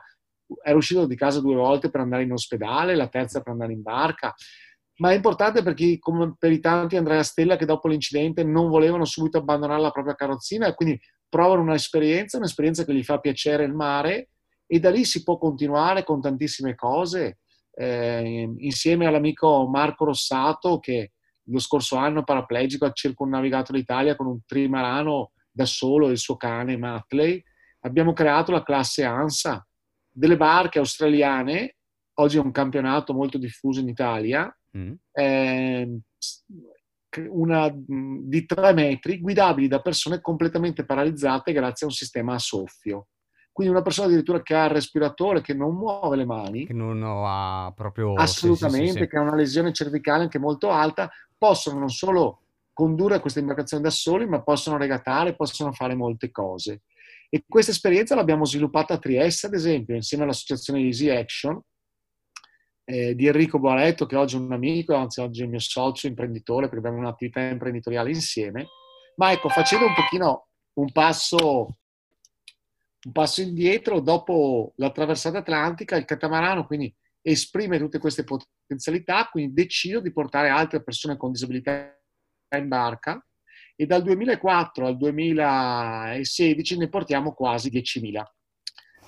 [0.63, 3.81] era uscito di casa due volte per andare in ospedale, la terza per andare in
[3.81, 4.33] barca
[4.95, 9.05] ma è importante perché, come per i tanti Andrea Stella che dopo l'incidente non volevano
[9.05, 13.73] subito abbandonare la propria carrozzina e quindi provano un'esperienza, un'esperienza che gli fa piacere il
[13.73, 14.29] mare
[14.67, 17.39] e da lì si può continuare con tantissime cose.
[17.75, 21.12] Eh, insieme all'amico Marco Rossato che
[21.45, 26.35] lo scorso anno paraplegico ha circonnavigato l'Italia con un trimarano da solo e il suo
[26.37, 27.41] cane Matley,
[27.81, 29.65] abbiamo creato la classe ANSA,
[30.09, 31.77] delle barche australiane,
[32.15, 34.93] oggi è un campionato molto diffuso in Italia, mm.
[35.11, 35.99] eh,
[37.29, 43.07] una, di tre metri, guidabili da persone completamente paralizzate grazie a un sistema a soffio.
[43.53, 47.03] Quindi una persona addirittura che ha il respiratore, che non muove le mani, che non
[47.03, 48.15] ha proprio...
[48.15, 52.39] Assolutamente, sì, sì, che ha una lesione cervicale anche molto alta, possono non solo
[52.73, 56.81] condurre questa imbarcazione da soli, ma possono regatare, possono fare molte cose.
[57.29, 61.61] E questa esperienza l'abbiamo sviluppata a Trieste, ad esempio, insieme all'associazione Easy Action
[62.85, 66.07] eh, di Enrico Boaretto, che oggi è un amico, anzi oggi è il mio socio
[66.07, 68.67] imprenditore, perché abbiamo un'attività imprenditoriale insieme.
[69.15, 71.77] Ma ecco, facendo un pochino un passo,
[73.05, 79.53] un passo indietro, dopo la traversata atlantica, il catamarano quindi esprime tutte queste potenzialità, quindi
[79.53, 81.97] decido di portare altre persone con disabilità
[82.55, 83.25] in barca
[83.75, 88.23] e dal 2004 al 2016 ne portiamo quasi 10.000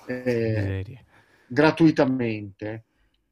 [0.06, 1.04] eh,
[1.46, 2.84] gratuitamente.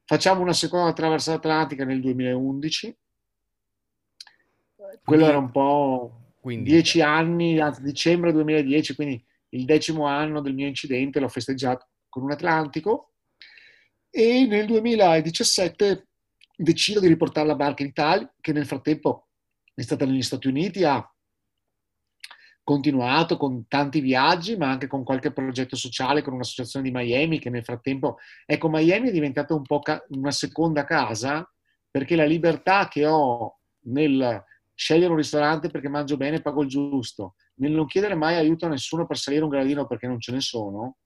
[0.05, 2.97] Facciamo una seconda traversata atlantica nel 2011.
[4.77, 9.25] Quello quindi, era un po' quindi, dieci anni, anzi dicembre 2010, quindi
[9.55, 13.15] il decimo anno del mio incidente, l'ho festeggiato con un Atlantico
[14.11, 16.09] e nel 2017
[16.57, 19.29] decido di riportare la barca in Italia, che nel frattempo
[19.75, 21.05] è stata negli Stati Uniti, ha
[22.63, 27.51] continuato con tanti viaggi, ma anche con qualche progetto sociale, con un'associazione di Miami che
[27.51, 31.49] nel frattempo, ecco, Miami è diventata un po' una seconda casa
[31.91, 34.43] perché la libertà che ho nel
[34.75, 38.67] scegliere un ristorante perché mangio bene e pago il giusto, nel non chiedere mai aiuto
[38.67, 40.97] a nessuno per salire un gradino perché non ce ne sono,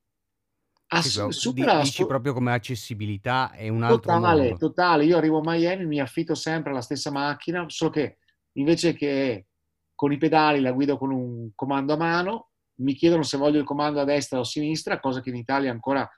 [0.88, 4.56] ass- sì, supera, dici proprio come accessibilità è un altro totale, mondo.
[4.56, 8.18] Totale, io arrivo a Miami, mi affitto sempre alla stessa macchina, solo che
[8.52, 9.46] invece che
[9.94, 13.64] con i pedali la guido con un comando a mano, mi chiedono se voglio il
[13.64, 16.08] comando a destra o a sinistra, cosa che in Italia ancora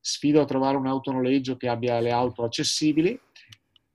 [0.00, 3.18] sfido a trovare un autonoleggio che abbia le auto accessibili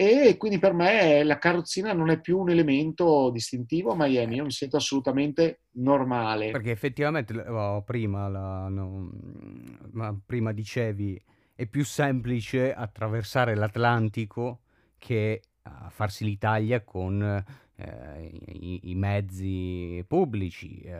[0.03, 4.43] e quindi per me la carrozzina non è più un elemento distintivo a Miami, io
[4.43, 6.51] mi sento assolutamente normale.
[6.51, 9.09] Perché effettivamente oh, prima, la, no,
[10.25, 11.21] prima dicevi
[11.55, 14.61] è più semplice attraversare l'Atlantico
[14.97, 15.41] che
[15.89, 17.21] farsi l'Italia con
[17.75, 20.79] eh, i, i, mezzi pubblici.
[20.81, 20.93] Eh,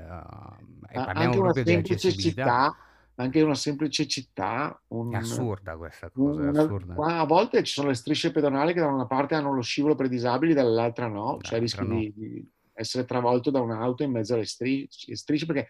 [0.93, 2.75] anche una semplice città,
[3.15, 4.81] anche una semplice città.
[4.87, 6.41] Un, è assurda questa cosa.
[6.41, 6.95] Una, assurda.
[6.95, 10.07] a volte ci sono le strisce pedonali che da una parte hanno lo scivolo per
[10.07, 11.95] disabili, dall'altra no, cioè rischi no.
[11.95, 15.69] Di, di, essere travolto da un'auto in mezzo alle strisce, strisce perché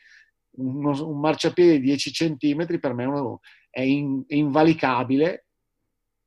[0.51, 5.47] uno, un marciapiede di 10 cm per me uno, è, in, è invalicabile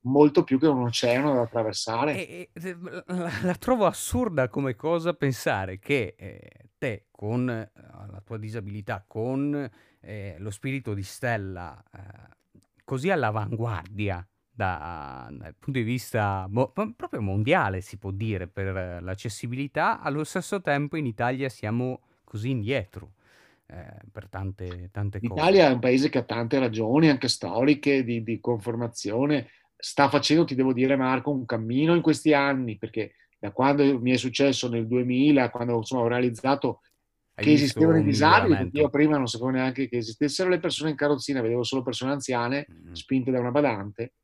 [0.07, 2.27] molto più che un oceano da attraversare.
[2.27, 2.77] E, e,
[3.07, 9.05] la, la, trovo assurda come cosa pensare che eh, te con eh, la tua disabilità,
[9.07, 9.69] con
[10.01, 12.35] eh, lo spirito di stella eh,
[12.85, 20.01] così all'avanguardia da, dal punto di vista mo- proprio mondiale, si può dire, per l'accessibilità,
[20.01, 23.13] allo stesso tempo in Italia siamo così indietro.
[23.69, 25.33] Eh, per tante, tante cose.
[25.33, 30.45] L'Italia è un paese che ha tante ragioni, anche storiche, di, di conformazione, sta facendo,
[30.45, 34.69] ti devo dire Marco, un cammino in questi anni, perché da quando mi è successo
[34.69, 36.81] nel 2000, quando insomma, ho realizzato
[37.35, 40.97] Hai che esistevano i disabili, io prima non sapevo neanche che esistessero le persone in
[40.97, 42.93] carrozzina, vedevo solo persone anziane mm.
[42.93, 44.15] spinte da una badante,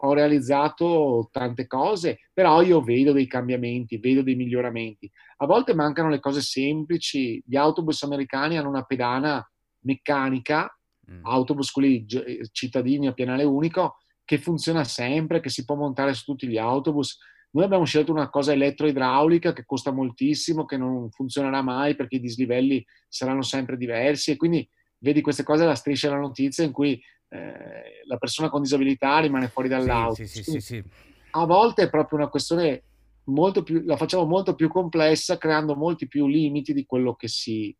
[0.00, 5.10] ho realizzato tante cose, però io vedo dei cambiamenti, vedo dei miglioramenti.
[5.38, 9.44] A volte mancano le cose semplici, gli autobus americani hanno una pedana
[9.80, 10.72] meccanica,
[11.10, 11.24] mm.
[11.24, 12.06] autobus quelli
[12.52, 17.18] cittadini a pianale unico, che funziona sempre, che si può montare su tutti gli autobus.
[17.50, 22.20] Noi abbiamo scelto una cosa elettroidraulica che costa moltissimo, che non funzionerà mai perché i
[22.20, 27.00] dislivelli saranno sempre diversi e quindi vedi queste cose la striscia della notizia in cui
[27.28, 30.14] eh, la persona con disabilità rimane fuori dall'auto.
[30.14, 30.82] Sì, sì, sì, sì,
[31.30, 32.82] A volte è proprio una questione
[33.24, 37.74] molto più, la facciamo molto più complessa, creando molti più limiti di quello che si,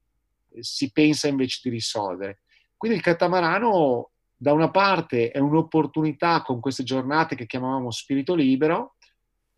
[0.61, 2.40] si pensa invece di risolvere.
[2.76, 8.94] Quindi il catamarano da una parte è un'opportunità con queste giornate che chiamavamo spirito libero,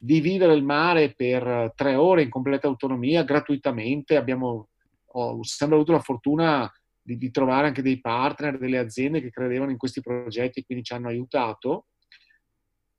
[0.03, 4.17] di vivere il mare per tre ore in completa autonomia, gratuitamente.
[4.17, 4.69] Abbiamo
[5.13, 9.73] ho sempre avuto la fortuna di, di, trovare anche dei partner, delle aziende che credevano
[9.73, 11.87] in questi progetti e quindi ci hanno aiutato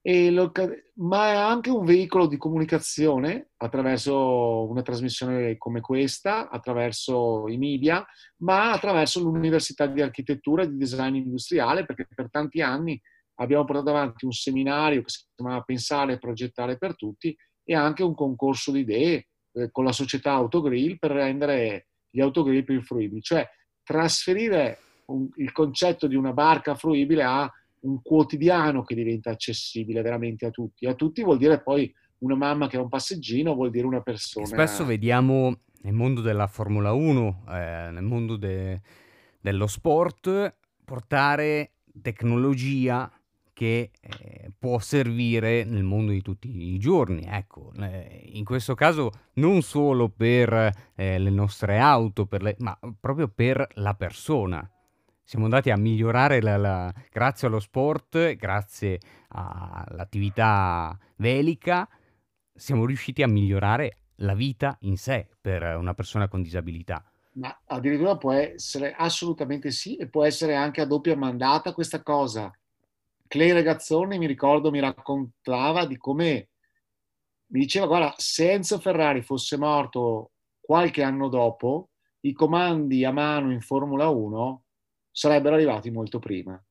[0.04, 0.52] lo,
[0.96, 8.04] ma è anche un veicolo di comunicazione attraverso una trasmissione come questa, attraverso i media,
[8.38, 13.00] ma attraverso l'Università di Architettura e di Design Industriale, perché per tanti anni
[13.42, 18.04] abbiamo portato avanti un seminario che si chiamava Pensare e progettare per tutti e anche
[18.04, 23.22] un concorso di idee eh, con la società Autogrill per rendere gli autogrill più fruibili,
[23.22, 23.48] cioè
[23.84, 27.50] trasferire un, il concetto di una barca fruibile a
[27.82, 30.86] un quotidiano che diventa accessibile veramente a tutti.
[30.86, 34.46] A tutti vuol dire poi una mamma che ha un passeggino vuol dire una persona.
[34.46, 38.82] Spesso vediamo nel mondo della Formula 1, eh, nel mondo de-
[39.40, 43.12] dello sport, portare tecnologia
[43.62, 47.28] che eh, può servire nel mondo di tutti i giorni.
[47.28, 50.52] Ecco, eh, in questo caso non solo per
[50.96, 54.68] eh, le nostre auto, per le, ma proprio per la persona.
[55.24, 61.88] Siamo andati a migliorare la, la, grazie allo sport, grazie all'attività velica,
[62.56, 67.06] siamo riusciti a migliorare la vita in sé per una persona con disabilità.
[67.34, 72.52] Ma addirittura può essere assolutamente sì e può essere anche a doppia mandata questa cosa
[73.32, 76.50] Clay Regazzoni, mi ricordo, mi raccontava di come
[77.52, 81.92] mi diceva, guarda, se Enzo Ferrari fosse morto qualche anno dopo,
[82.26, 84.64] i comandi a mano in Formula 1
[85.10, 86.62] sarebbero arrivati molto prima.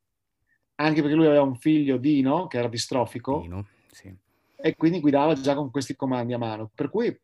[0.75, 4.14] Anche perché lui aveva un figlio, Dino, che era distrofico, Dino, sì.
[4.57, 6.70] e quindi guidava già con questi comandi a mano.
[6.75, 7.18] Per cui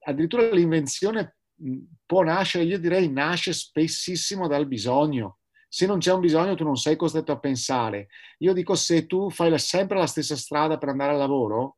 [0.00, 1.36] addirittura l'invenzione
[2.04, 5.38] può nascere, io direi, nasce spessissimo dal bisogno
[5.72, 8.08] se non c'è un bisogno tu non sei costretto a pensare.
[8.38, 11.76] Io dico se tu fai sempre la stessa strada per andare al lavoro,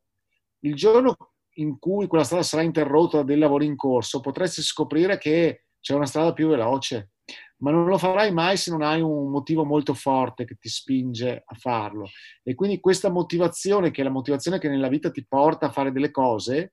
[0.60, 1.14] il giorno
[1.56, 5.92] in cui quella strada sarà interrotta da dei lavori in corso, potresti scoprire che c'è
[5.94, 7.10] una strada più veloce,
[7.58, 11.42] ma non lo farai mai se non hai un motivo molto forte che ti spinge
[11.44, 12.08] a farlo.
[12.42, 15.92] E quindi questa motivazione, che è la motivazione che nella vita ti porta a fare
[15.92, 16.72] delle cose,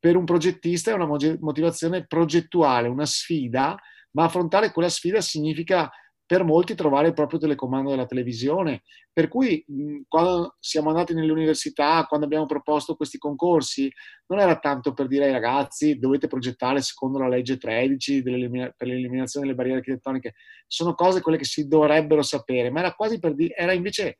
[0.00, 3.76] per un progettista è una motivazione progettuale, una sfida,
[4.10, 5.88] ma affrontare quella sfida significa
[6.26, 8.82] per molti trovare il proprio telecomando della televisione.
[9.12, 9.64] Per cui
[10.08, 13.90] quando siamo andati nelle università, quando abbiamo proposto questi concorsi,
[14.26, 19.46] non era tanto per dire ai ragazzi dovete progettare secondo la legge 13 per l'eliminazione
[19.46, 20.34] delle barriere architettoniche,
[20.66, 24.18] sono cose quelle che si dovrebbero sapere, ma era quasi per dire, era invece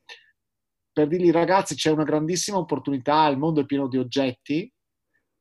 [0.92, 4.72] per dirgli ragazzi c'è una grandissima opportunità, il mondo è pieno di oggetti,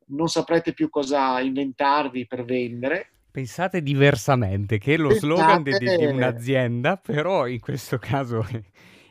[0.08, 6.06] non saprete più cosa inventarvi per vendere, Pensate diversamente, che è lo slogan di, di,
[6.06, 8.62] un'azienda, però in questo caso è,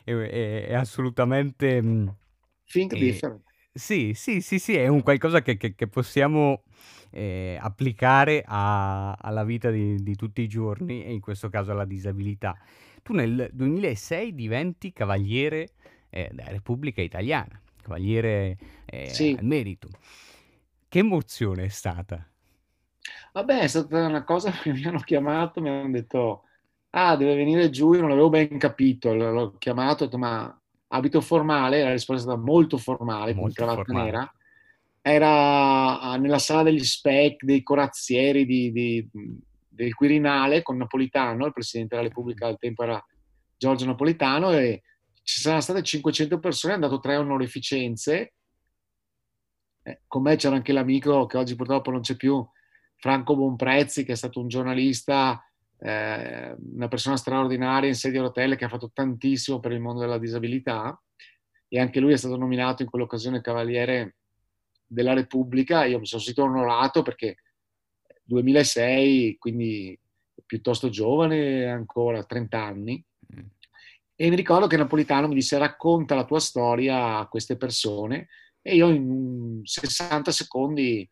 [0.03, 1.79] è, è assolutamente...
[1.79, 2.07] Mm,
[2.67, 3.43] Think è, different.
[3.71, 6.63] Sì, sì, sì, sì, è un qualcosa che, che, che possiamo
[7.11, 11.85] eh, applicare a, alla vita di, di, tutti i giorni e in questo caso alla
[11.85, 12.57] disabilità.
[13.03, 15.67] Tu nel 2006 diventi cavaliere
[16.09, 19.35] eh, della Repubblica Italiana, cavaliere eh, sì.
[19.37, 19.87] al merito.
[20.87, 22.27] Che emozione è stata?
[23.35, 26.43] Vabbè, è stata una cosa che mi hanno chiamato, mi hanno detto,
[26.91, 31.19] ah, deve venire giù, io non l'avevo ben capito, l'ho chiamato, ho detto, ma abito
[31.19, 34.11] formale, la risposta è stata molto formale, molto con cravatta formale.
[34.11, 34.33] nera,
[35.01, 39.09] era ah, nella sala degli spec, dei corazzieri di, di,
[39.67, 43.05] del Quirinale con Napolitano, il Presidente della Repubblica al tempo era
[43.57, 44.81] Giorgio Napolitano, e
[45.23, 48.33] ci saranno state 500 persone, hanno dato tre onorificenze,
[49.83, 52.41] eh, con me c'era anche l'amico che oggi purtroppo non c'è più,
[53.05, 55.39] Franco Bonprezzi, che è stato un giornalista,
[55.77, 59.99] eh, una persona straordinaria in sedia a rotelle che ha fatto tantissimo per il mondo
[59.99, 60.99] della disabilità
[61.67, 64.15] e anche lui è stato nominato in quell'occasione Cavaliere
[64.87, 65.85] della Repubblica.
[65.85, 67.35] Io mi sono sentito onorato perché
[68.23, 69.95] 2006, quindi
[70.43, 73.05] piuttosto giovane ancora, 30 anni.
[73.35, 73.45] Mm.
[74.15, 78.29] E mi ricordo che Napolitano mi disse racconta la tua storia a queste persone
[78.63, 81.07] e io in 60 secondi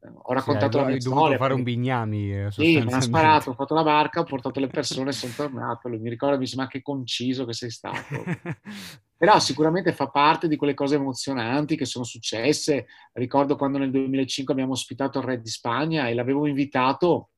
[0.00, 1.36] ho raccontato sì, la mia storia.
[1.36, 2.32] Fare un bignami.
[2.32, 5.32] Eh, sì, mi ha sparato, ho fatto la barca, ho portato le persone e sono
[5.34, 5.88] tornato.
[5.88, 8.22] Lui mi ricorda, mi dice, ma che conciso che sei stato.
[9.16, 12.86] Però sicuramente fa parte di quelle cose emozionanti che sono successe.
[13.14, 17.30] Ricordo quando nel 2005 abbiamo ospitato il re di Spagna e l'avevo invitato,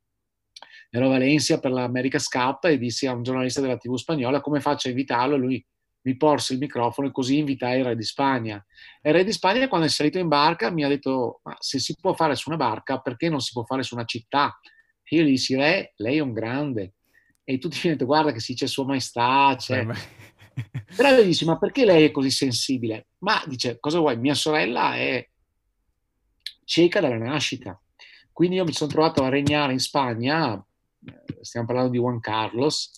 [0.90, 4.60] ero a Valencia per l'America's Cup e dissi a un giornalista della TV spagnola come
[4.60, 5.66] faccio a invitarlo e lui
[6.02, 8.64] mi porse il microfono e così invitai il re di Spagna.
[9.02, 11.78] E il re di Spagna quando è salito in barca mi ha detto, ma se
[11.78, 14.58] si può fare su una barca, perché non si può fare su una città?
[15.02, 16.94] E io gli dissi, re, lei è un grande.
[17.44, 19.86] E tutti mi hanno detto, guarda che sì, c'è sua maestà, c'è...
[20.96, 23.08] Però io gli dissi, ma perché lei è così sensibile?
[23.18, 24.16] Ma dice, cosa vuoi?
[24.18, 25.26] Mia sorella è
[26.64, 27.80] cieca dalla nascita.
[28.32, 32.92] Quindi io mi sono trovato a regnare in Spagna, eh, stiamo parlando di Juan Carlos,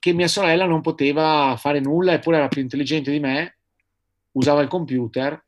[0.00, 3.58] che mia sorella non poteva fare nulla, eppure era più intelligente di me,
[4.32, 5.40] usava il computer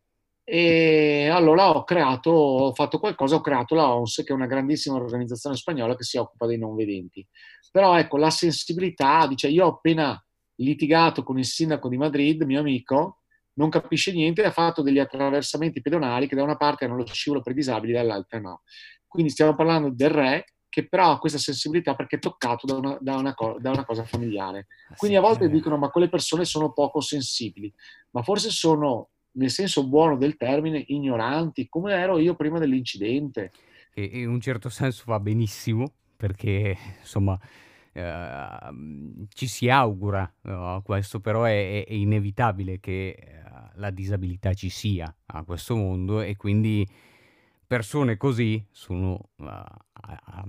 [0.44, 4.96] e allora ho creato, ho fatto qualcosa, ho creato la ONS, che è una grandissima
[4.96, 7.26] organizzazione spagnola che si occupa dei non vedenti.
[7.70, 10.22] Però ecco, la sensibilità, dice, io ho appena
[10.56, 13.22] litigato con il sindaco di Madrid, mio amico,
[13.54, 17.40] non capisce niente, ha fatto degli attraversamenti pedonali che da una parte hanno lo scivolo
[17.40, 18.62] per i disabili, dall'altra no.
[19.06, 22.96] Quindi stiamo parlando del re che però ha questa sensibilità perché è toccato da una,
[22.98, 24.68] da una, co- da una cosa familiare.
[24.96, 27.70] Quindi a volte dicono ma quelle persone sono poco sensibili,
[28.12, 33.52] ma forse sono nel senso buono del termine, ignoranti, come ero io prima dell'incidente.
[33.92, 37.38] E in un certo senso va benissimo, perché insomma
[37.92, 44.70] uh, ci si augura uh, questo, però è, è inevitabile che uh, la disabilità ci
[44.70, 46.88] sia a questo mondo e quindi
[47.72, 50.44] persone così sono a, a,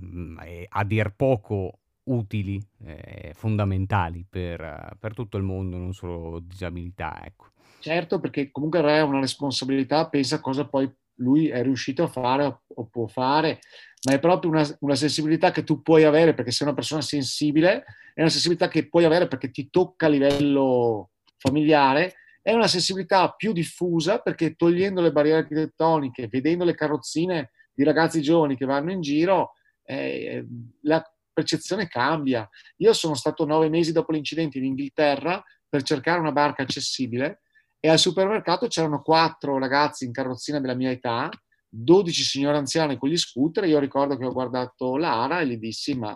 [0.68, 7.24] a dir poco utili, eh, fondamentali per, per, tutto il mondo, non solo disabilità.
[7.24, 7.46] Ecco.
[7.78, 12.60] Certo, perché comunque Re ha una responsabilità, pensa cosa poi lui è riuscito a fare
[12.66, 13.60] o può fare,
[14.06, 17.84] ma è proprio una, una, sensibilità che tu puoi avere perché sei una persona sensibile,
[18.12, 21.08] è una sensibilità che puoi avere perché ti tocca a livello
[21.38, 27.84] familiare, è una sensibilità più diffusa perché togliendo le barriere architettoniche, vedendo le carrozzine di
[27.84, 30.46] ragazzi giovani che vanno in giro, eh,
[30.82, 32.46] la percezione cambia.
[32.76, 37.40] Io sono stato nove mesi dopo l'incidente in Inghilterra per cercare una barca accessibile
[37.80, 41.30] e al supermercato c'erano quattro ragazzi in carrozzina della mia età,
[41.66, 43.64] 12 signore anziane con gli scooter.
[43.64, 46.14] Io ricordo che ho guardato Lara e gli dissi: Ma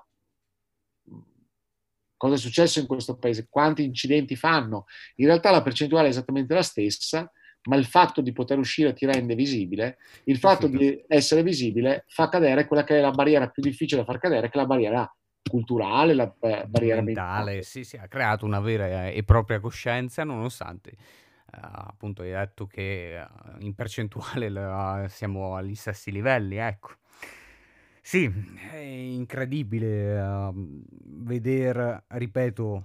[2.19, 3.47] cosa è successo in questo paese?
[3.49, 4.85] Quanti incidenti fanno?
[5.17, 9.07] In realtà la percentuale è esattamente la stessa, ma il fatto di poter uscire ti
[9.07, 9.97] rende visibile.
[10.25, 14.07] Il fatto di essere visibile fa cadere quella che è la barriera più difficile da
[14.07, 15.17] far cadere, che è la barriera
[15.49, 17.45] culturale, la eh, barriera mentale.
[17.45, 17.63] mentale.
[17.63, 20.97] Sì, sì, ha creato una vera e propria coscienza, nonostante
[21.51, 26.91] Uh, appunto hai detto che uh, in percentuale uh, siamo agli stessi livelli, ecco.
[28.09, 28.25] Sì,
[28.73, 32.85] è incredibile uh, vedere, ripeto,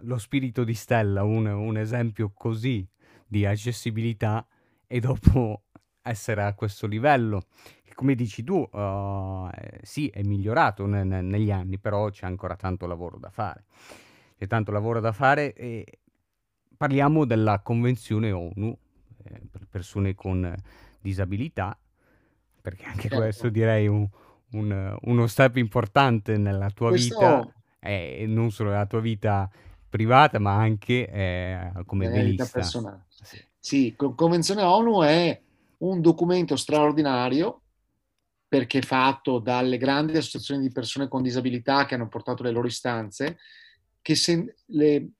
[0.00, 2.86] lo spirito di Stella, un, un, esempio così
[3.26, 4.46] di accessibilità
[4.86, 5.62] e dopo
[6.02, 7.46] essere a questo livello.
[7.94, 8.68] Come dici tu,
[9.80, 13.64] sì, è migliorato ne- ne- negli anni, però c'è ancora tanto lavoro da fare.
[14.36, 15.86] C'è tanto lavoro da fare e
[16.76, 18.78] parliamo della Convenzione ONU
[19.24, 20.54] eh, per persone con
[21.00, 21.78] disabilità,
[22.62, 23.16] perché anche certo.
[23.16, 24.08] questo direi un,
[24.52, 27.18] un, uno step importante nella tua questo...
[27.18, 29.50] vita, e non solo nella tua vita
[29.88, 32.44] privata, ma anche eh, come nella velista.
[32.44, 33.04] Vita personale.
[33.08, 33.44] Sì.
[33.58, 35.40] sì, Convenzione ONU è
[35.78, 37.60] un documento straordinario
[38.48, 43.38] perché fatto dalle grandi associazioni di persone con disabilità che hanno portato le loro istanze,
[44.00, 45.10] che se, le,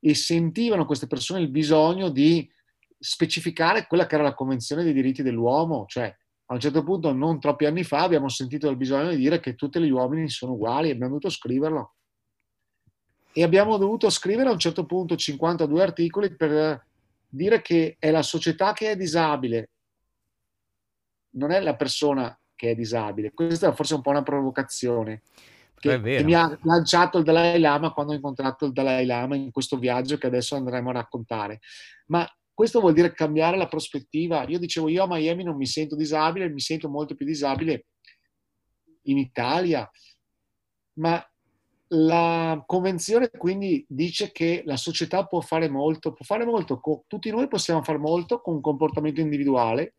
[0.00, 2.50] e sentivano queste persone il bisogno di
[2.98, 6.14] specificare quella che era la Convenzione dei diritti dell'uomo, cioè
[6.50, 9.54] a un certo punto, non troppi anni fa, abbiamo sentito il bisogno di dire che
[9.54, 11.94] tutti gli uomini sono uguali e abbiamo dovuto scriverlo.
[13.32, 16.84] E abbiamo dovuto scrivere a un certo punto 52 articoli per
[17.28, 19.70] dire che è la società che è disabile,
[21.34, 23.30] non è la persona che è disabile.
[23.32, 25.22] Questa è forse un po' una provocazione
[25.76, 29.52] che, che, mi ha lanciato il Dalai Lama quando ho incontrato il Dalai Lama in
[29.52, 31.60] questo viaggio che adesso andremo a raccontare.
[32.06, 32.28] Ma
[32.60, 34.46] questo vuol dire cambiare la prospettiva.
[34.46, 37.86] Io dicevo, io a Miami non mi sento disabile, mi sento molto più disabile
[39.04, 39.90] in Italia,
[40.98, 41.26] ma
[41.92, 47.48] la convenzione quindi dice che la società può fare molto, può fare molto, tutti noi
[47.48, 49.94] possiamo fare molto con un comportamento individuale,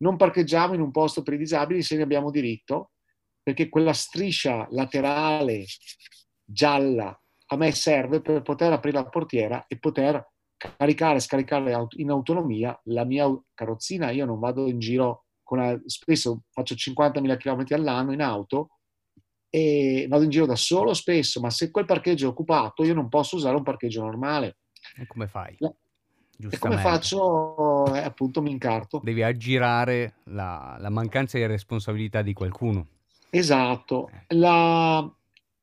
[0.00, 2.90] non parcheggiamo in un posto per i disabili se ne abbiamo diritto,
[3.42, 5.64] perché quella striscia laterale
[6.44, 10.31] gialla a me serve per poter aprire la portiera e poter
[10.76, 14.10] caricare e scaricare in autonomia la mia carrozzina.
[14.10, 18.68] Io non vado in giro con una, spesso faccio 50.000 km all'anno in auto
[19.48, 23.08] e vado in giro da solo spesso, ma se quel parcheggio è occupato io non
[23.08, 24.58] posso usare un parcheggio normale.
[24.96, 25.56] E come fai?
[25.58, 27.94] E come faccio?
[27.94, 29.00] Eh, appunto mi incarto.
[29.02, 32.86] Devi aggirare la, la mancanza di responsabilità di qualcuno.
[33.30, 34.10] Esatto.
[34.28, 35.08] La,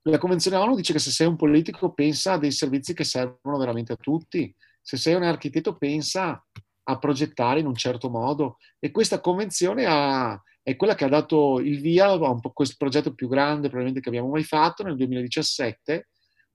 [0.04, 3.58] la Convenzione ONU dice che se sei un politico pensa a dei servizi che servono
[3.58, 4.56] veramente a tutti,
[4.90, 6.44] se sei un architetto pensa
[6.84, 11.60] a progettare in un certo modo e questa convenzione ha, è quella che ha dato
[11.60, 16.10] il via a questo progetto più grande probabilmente che abbiamo mai fatto nel 2017,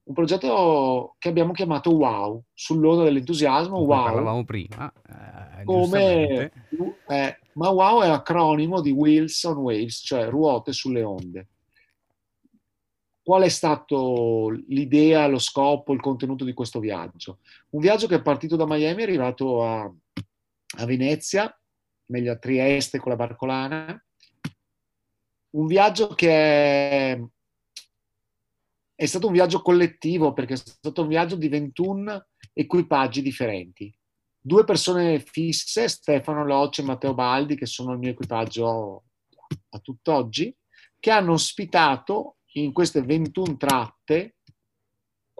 [0.06, 4.04] un progetto che abbiamo chiamato WOW, sull'onda dell'entusiasmo WOW.
[4.04, 4.92] Parlavamo prima.
[4.92, 6.50] Eh, come,
[7.06, 11.50] eh, ma WOW è acronimo di Wheels on Waves, cioè ruote sulle onde.
[13.24, 17.38] Qual è stato l'idea, lo scopo, il contenuto di questo viaggio?
[17.70, 21.58] Un viaggio che è partito da Miami, è arrivato a, a Venezia,
[22.06, 24.04] meglio a Trieste con la Barcolana.
[25.50, 27.20] Un viaggio che è
[28.96, 33.92] è stato un viaggio collettivo perché è stato un viaggio di 21 equipaggi differenti.
[34.40, 39.04] Due persone fisse, Stefano Locce e Matteo Baldi, che sono il mio equipaggio
[39.70, 40.54] a tutt'oggi,
[41.00, 44.36] che hanno ospitato in queste 21 tratte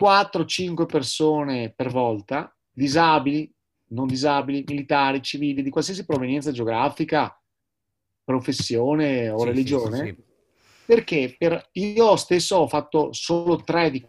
[0.01, 3.53] 4-5 persone per volta, disabili,
[3.89, 7.41] non disabili, militari, civili, di qualsiasi provenienza geografica,
[8.25, 10.17] professione o Sì, religione, sì, sì,
[10.87, 14.05] perché per- io stesso ho fatto solo tre di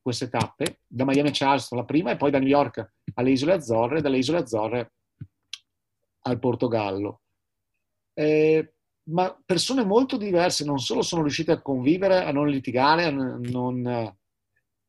[0.00, 3.52] queste tappe, da Miami a Charleston la prima e poi da New York alle Isole
[3.52, 4.92] Azzorre e dalle Isole Azzorre
[6.22, 7.20] al Portogallo.
[8.14, 8.74] Eh,
[9.10, 13.40] ma persone molto diverse non solo sono riuscite a convivere, a non litigare, a non,
[13.42, 14.14] non-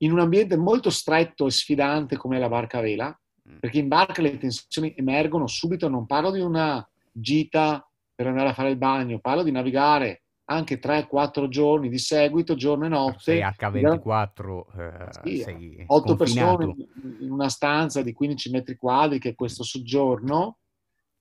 [0.02, 3.16] in un ambiente molto stretto e sfidante come la barca a vela,
[3.60, 8.54] perché in barca le tensioni emergono subito, non parlo di una gita per andare a
[8.54, 13.20] fare il bagno, parlo di navigare anche 3-4 giorni di seguito, giorno e notte.
[13.20, 16.58] Sei H24, eh, Sì, sei otto confinato.
[16.58, 16.88] persone
[17.20, 20.58] in una stanza di 15 metri quadri, che è questo soggiorno,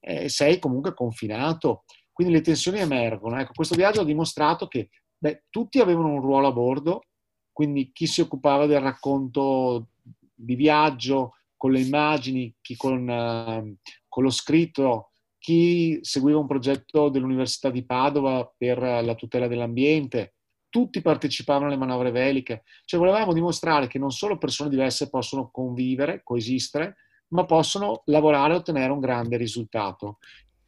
[0.00, 1.84] eh, sei comunque confinato.
[2.20, 3.40] Quindi le tensioni emergono.
[3.40, 7.04] Ecco, questo viaggio ha dimostrato che beh, tutti avevano un ruolo a bordo,
[7.50, 9.86] quindi chi si occupava del racconto
[10.34, 17.08] di viaggio con le immagini, chi con, eh, con lo scritto, chi seguiva un progetto
[17.08, 20.34] dell'Università di Padova per la tutela dell'ambiente,
[20.68, 22.64] tutti partecipavano alle manovre veliche.
[22.84, 26.96] Cioè volevamo dimostrare che non solo persone diverse possono convivere, coesistere,
[27.28, 30.18] ma possono lavorare e ottenere un grande risultato.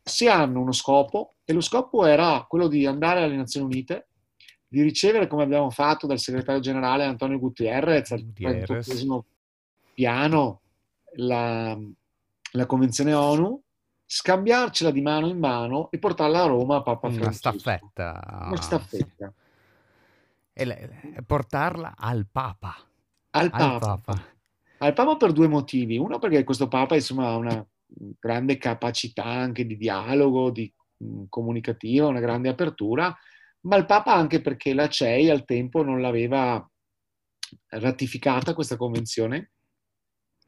[0.03, 4.09] Se hanno uno scopo, e lo scopo era quello di andare alle Nazioni Unite,
[4.67, 8.33] di ricevere, come abbiamo fatto dal segretario generale Antonio Gutierrez, al.
[8.33, 9.25] 38
[9.95, 10.61] piano,
[11.17, 11.79] la,
[12.53, 13.63] la Convenzione ONU,
[14.07, 17.59] scambiarcela di mano in mano e portarla a Roma a Papa Una Francesco.
[17.59, 18.47] staffetta.
[18.47, 19.33] Una staffetta.
[20.55, 22.77] E le- portarla al Papa.
[23.31, 23.79] Al Al Papa.
[23.97, 24.23] Papa.
[24.79, 25.97] Al Papa per due motivi.
[25.97, 27.67] Uno perché questo Papa insomma, ha una
[28.18, 33.14] grande capacità anche di dialogo, di mh, comunicativa, una grande apertura,
[33.62, 36.64] ma il Papa anche perché la CEI al tempo non l'aveva
[37.68, 39.53] ratificata questa convenzione,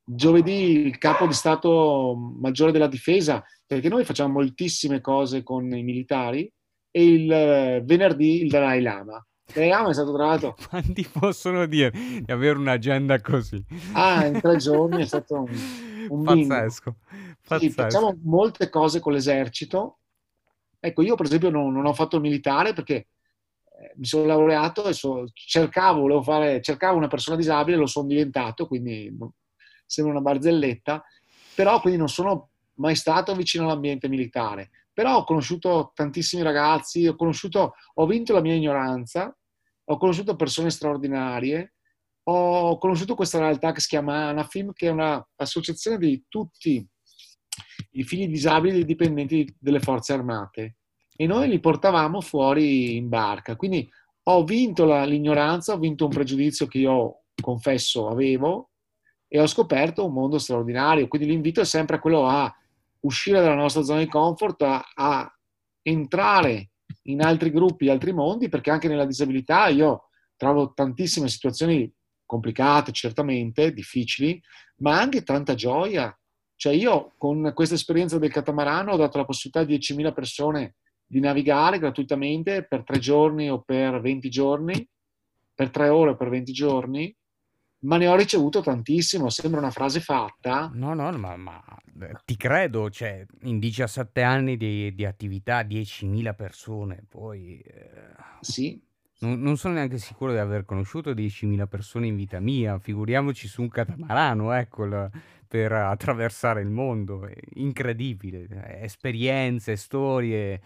[0.04, 5.84] giovedì il capo di Stato Maggiore della Difesa, perché noi facciamo moltissime cose con i
[5.84, 6.52] militari,
[6.94, 9.16] e il eh, venerdì il Dalai Lama.
[9.48, 13.64] Il Dalai Lama è stato tra l'altro Quanti possono dire di avere un'agenda così?
[13.92, 15.50] Ah, in tre giorni è stato un,
[16.08, 16.56] un bingo.
[16.56, 16.96] Pazzesco,
[17.50, 17.74] Sì, pazzesco.
[17.74, 20.00] facciamo molte cose con l'esercito.
[20.80, 23.08] Ecco, io per esempio non, non ho fatto il militare perché
[23.96, 29.16] mi sono laureato e so- cercavo, fare, cercavo una persona disabile, lo sono diventato, quindi
[29.18, 29.32] non-
[29.86, 31.04] sembra una barzelletta,
[31.56, 34.70] però quindi non sono mai stato vicino all'ambiente militare.
[34.94, 39.36] Però ho conosciuto tantissimi ragazzi, ho conosciuto, ho vinto la mia ignoranza,
[39.84, 41.74] ho conosciuto persone straordinarie,
[42.24, 46.88] ho conosciuto questa realtà che si chiama ANAFIM, che è un'associazione di tutti
[47.92, 50.78] i figli disabili dipendenti delle forze armate
[51.22, 53.56] e noi li portavamo fuori in barca.
[53.56, 53.88] Quindi
[54.24, 58.72] ho vinto la- l'ignoranza, ho vinto un pregiudizio che io confesso avevo
[59.28, 61.08] e ho scoperto un mondo straordinario.
[61.08, 62.52] Quindi l'invito è sempre quello a
[63.02, 65.40] uscire dalla nostra zona di comfort, a, a
[65.84, 66.72] entrare
[67.04, 70.06] in altri gruppi, altri mondi, perché anche nella disabilità io
[70.36, 71.92] trovo tantissime situazioni
[72.26, 74.42] complicate, certamente, difficili,
[74.78, 76.20] ma anche tanta gioia.
[76.56, 80.76] Cioè io con questa esperienza del catamarano ho dato la possibilità a 10.000 persone
[81.12, 84.88] di navigare gratuitamente per tre giorni o per 20 giorni,
[85.54, 87.14] per tre ore o per 20 giorni,
[87.80, 89.30] ma ne ho ricevuto tantissimo.
[89.30, 91.62] Sembra una frase fatta, No, no, ma, ma,
[92.02, 98.82] eh, ti credo, cioè, in 17 anni di, di attività, 10.000 persone, poi eh, sì,
[99.20, 103.62] non, non sono neanche sicuro di aver conosciuto 10.000 persone in vita mia, figuriamoci su
[103.62, 105.12] un catamarano, ecco, la-
[105.46, 110.62] per attraversare il mondo, è incredibile, eh, esperienze, storie,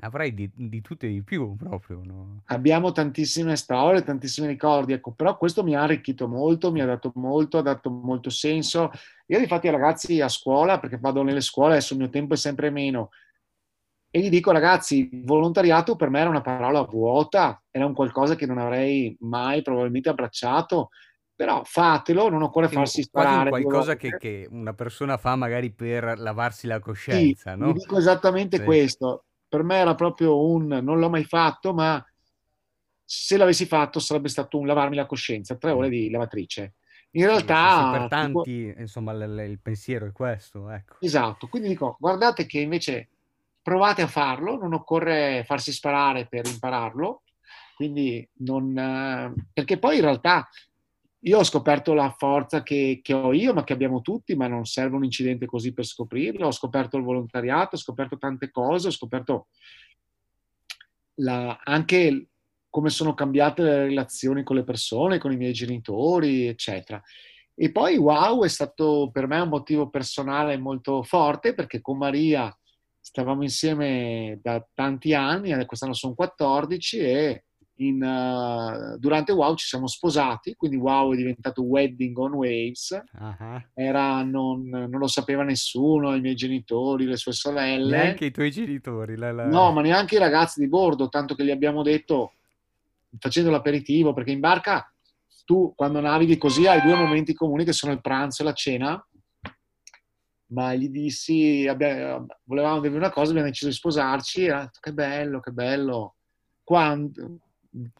[0.00, 2.42] avrei di, di tutte e di più proprio, no?
[2.46, 7.12] abbiamo tantissime storie, tantissimi ricordi, ecco, però questo mi ha arricchito molto, mi ha dato
[7.14, 8.90] molto, ha dato molto senso.
[9.26, 12.36] Io infatti ai ragazzi a scuola, perché vado nelle scuole, adesso il mio tempo è
[12.36, 13.10] sempre meno,
[14.10, 18.46] e gli dico ragazzi, volontariato per me era una parola vuota, era un qualcosa che
[18.46, 20.90] non avrei mai probabilmente abbracciato,
[21.36, 26.66] Però fatelo, non occorre farsi sparare qualcosa che, che una persona fa magari per lavarsi
[26.66, 27.72] la Sì, coscienza, vi no?
[27.72, 28.62] dico esattamente Sì.
[28.62, 29.26] questo.
[29.48, 32.04] Per me era proprio un non l'ho mai fatto, ma
[33.04, 36.74] se l'avessi fatto sarebbe stato un lavarmi la coscienza, tre ore di lavatrice.
[37.12, 40.70] In Sì, sì, sì, per realtà, tipo, tanti, insomma, l- l- il pensiero è questo,
[40.70, 40.96] ecco.
[40.98, 43.10] esatto, quindi dico, guardate che invece
[43.62, 47.22] provate a farlo, non occorre farsi sparare per impararlo,
[47.74, 50.48] quindi non, eh, perché poi in realtà
[51.26, 54.66] io ho scoperto la forza che, che ho io, ma che abbiamo tutti, ma non
[54.66, 56.46] serve un incidente così per scoprirlo.
[56.46, 59.48] Ho scoperto il volontariato, ho scoperto tante cose, ho scoperto
[61.18, 62.28] la- anche
[62.68, 67.00] come sono cambiate le relazioni con le persone, con i miei genitori, eccetera.
[67.54, 72.54] E poi wow, è stato per me un motivo personale molto forte perché con Maria
[73.00, 77.44] stavamo insieme da tanti anni, quest'anno sono 14 e
[77.78, 83.02] in, eh, durante wow ci siamo sposati, quindi wow è diventato Wedding on Waves.
[83.18, 87.96] Ah, Era, non, non lo sapeva nessuno, i miei genitori, le sue sorelle.
[87.96, 89.16] Neanche i tuoi genitori.
[89.16, 92.34] la- la- No, ma neanche i ragazzi di bordo, tanto che gli abbiamo detto,
[93.18, 94.88] facendo l'aperitivo, perché in barca
[95.44, 99.06] tu quando navighi così hai due momenti comuni che sono il pranzo e la cena,
[100.52, 104.78] ma gli dissi, abbia- volevamo dirvi una cosa, abbiamo deciso di sposarci, e ha detto,
[104.80, 106.14] che bello, che bello.
[106.62, 107.38] Quando?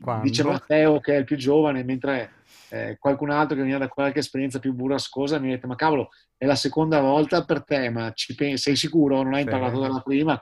[0.00, 0.24] Quando?
[0.26, 2.30] Dice Matteo che è il più giovane, mentre
[2.68, 6.10] eh, qualcun altro che veniva da qualche esperienza più burrascosa mi ha detto, ma cavolo,
[6.36, 9.22] è la seconda volta per te, ma ci pen- sei sicuro?
[9.22, 9.48] Non hai Sì.
[9.50, 10.38] imparato dalla prima?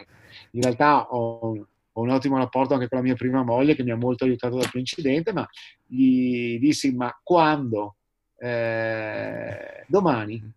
[0.52, 3.90] In realtà ho, ho un ottimo rapporto anche con la mia prima moglie che mi
[3.90, 5.46] ha molto aiutato dal incidente, ma
[5.86, 7.96] gli dissi, ma quando?
[8.36, 10.52] Eh, domani.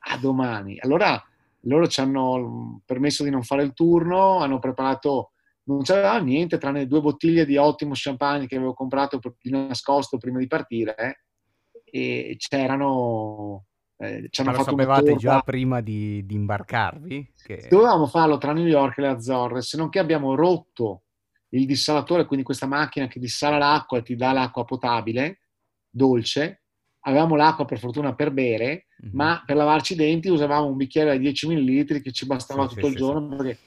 [0.00, 0.78] A domani.
[0.80, 1.22] Allora
[1.62, 5.32] loro ci hanno permesso di non fare il turno, hanno preparato,
[5.68, 10.38] non c'era niente tranne due bottiglie di ottimo champagne che avevo comprato di nascosto prima
[10.38, 10.94] di partire
[11.84, 13.64] eh, e c'erano,
[13.98, 17.32] eh, ci hanno fatto sapevate già prima di, di imbarcarvi?
[17.44, 17.66] Che...
[17.68, 21.02] Dovevamo farlo tra New York e le Azzorre, se non che abbiamo rotto
[21.50, 25.40] il dissalatore, quindi questa macchina che dissala l'acqua e ti dà l'acqua potabile,
[25.88, 26.62] dolce.
[27.00, 29.10] Avevamo l'acqua per fortuna per bere, Mhm.
[29.12, 32.74] ma per lavarci i denti usavamo un bicchiere da 10 ml che ci bastava Sì,
[32.74, 33.58] tutto sì, il sì, giorno perché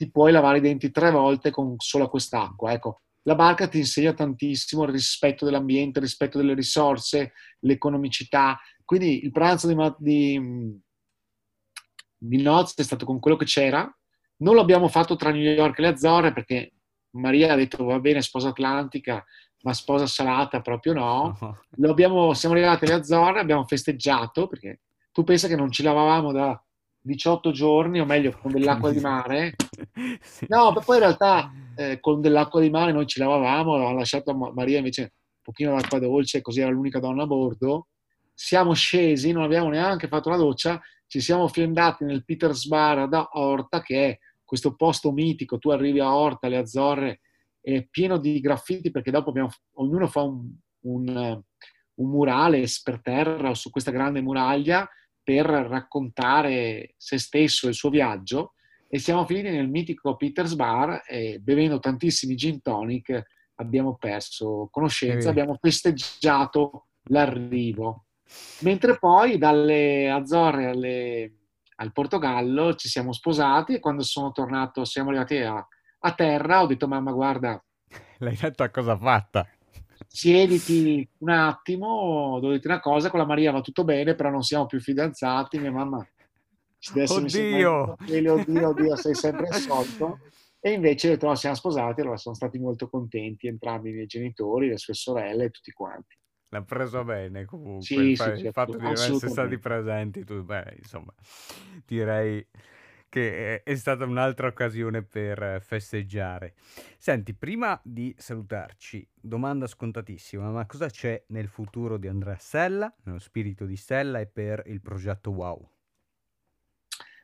[0.00, 2.72] ti puoi lavare i denti tre volte con solo quest'acqua.
[2.72, 8.58] Ecco, la barca ti insegna tantissimo il rispetto dell'ambiente, il rispetto delle risorse, l'economicità.
[8.82, 10.80] Quindi il pranzo di, di,
[12.16, 13.94] di nozze è stato con quello che c'era.
[14.36, 16.72] Non l'abbiamo fatto tra New York e le Azzorre perché
[17.10, 19.22] Maria ha detto va bene sposa atlantica,
[19.64, 21.60] ma sposa salata proprio no.
[21.86, 24.80] Abbiamo- siamo arrivati alle Azzorre, abbiamo festeggiato perché
[25.12, 26.58] tu pensa che non ci lavavamo da
[27.02, 29.54] 18 giorni, o meglio con dell'acqua di mare.
[30.20, 30.46] Sì.
[30.48, 34.52] No, poi in realtà eh, con dell'acqua di mare noi ci lavavamo, avevamo lasciato Ma-
[34.52, 35.08] Maria invece un
[35.42, 37.88] pochino d'acqua dolce, così era l'unica donna a bordo.
[38.34, 43.28] Siamo scesi, non abbiamo neanche fatto la doccia, ci siamo fiondati nel Peters Bar da
[43.32, 45.58] Orta, che è questo posto mitico.
[45.58, 47.20] Tu arrivi a Orta, alle Azzorre,
[47.60, 50.50] è pieno di graffiti perché dopo abbiamo- ognuno fa un,
[50.82, 51.42] un, eh,
[51.94, 54.88] un murale per terra su questa grande muraglia
[55.30, 58.54] per raccontare se stesso e il suo viaggio
[58.88, 63.22] e siamo finiti nel mitico Peters Bar e bevendo tantissimi gin tonic
[63.56, 65.30] abbiamo perso conoscenza, Eh.
[65.30, 68.06] abbiamo festeggiato l'arrivo.
[68.62, 71.32] Mentre poi dalle Azzorre alle-
[71.76, 75.64] al Portogallo ci siamo sposati e quando sono tornato, siamo arrivati a,
[76.00, 77.62] a terra, ho detto mamma guarda,
[78.18, 79.46] L'hai detto a cosa fatta?
[80.12, 84.42] Siediti un attimo, devo dirti una cosa, con la Maria va tutto bene, però non
[84.42, 86.06] siamo più fidanzati, mia mamma
[86.94, 87.96] in Oddio!
[88.06, 90.18] e le oddio, oddio, sei sempre il solito.
[90.62, 94.06] E invece ho detto, no, siamo sposati, allora sono stati molto contenti entrambi i miei
[94.06, 96.18] genitori, le sue sorelle e tutti quanti.
[96.48, 97.84] L'ha preso bene comunque.
[97.84, 101.14] Sì, il, sì, fa- sì, il fatto di essere stati presenti, tu, beh, insomma,
[101.86, 102.44] direi
[103.10, 106.54] che è, è stata un'altra occasione per eh, festeggiare.
[106.96, 113.18] Senti, prima di salutarci, domanda scontatissima, ma cosa c'è nel futuro di Andrea Stella, nello
[113.18, 115.68] spirito di Stella e per il progetto Wow?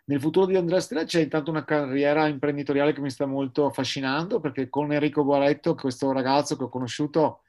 [0.08, 4.40] Nel futuro di Andrea Stella c'è intanto una carriera imprenditoriale che mi sta molto affascinando
[4.40, 7.42] perché con Enrico Boaretto, questo ragazzo che ho conosciuto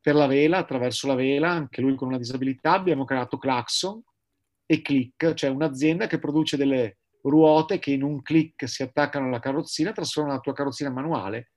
[0.00, 4.02] per la vela, attraverso la vela, anche lui con una disabilità, abbiamo creato Claxon
[4.64, 9.38] e Click, cioè un'azienda che produce delle ruote che in un click si attaccano alla
[9.38, 11.52] carrozzina, trasformano la tua carrozzina manuale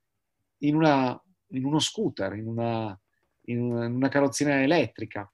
[0.58, 2.98] in, una, in uno scooter, in una,
[3.46, 5.30] in una, in una carrozzina elettrica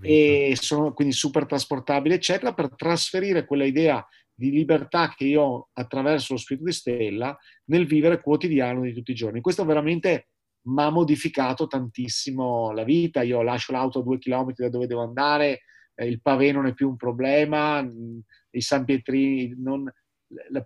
[0.00, 5.68] e sono quindi super trasportabili, eccetera, per trasferire quella idea di libertà che io ho
[5.74, 9.40] attraverso lo spirito di Stella nel vivere quotidiano di tutti i giorni.
[9.40, 10.28] Questo veramente
[10.62, 13.22] ma ha modificato tantissimo la vita.
[13.22, 15.60] Io lascio l'auto a due chilometri da dove devo andare,
[16.00, 18.18] eh, il pavé non è più un problema, mm,
[18.52, 19.90] i San Pietrini, non,
[20.48, 20.64] la,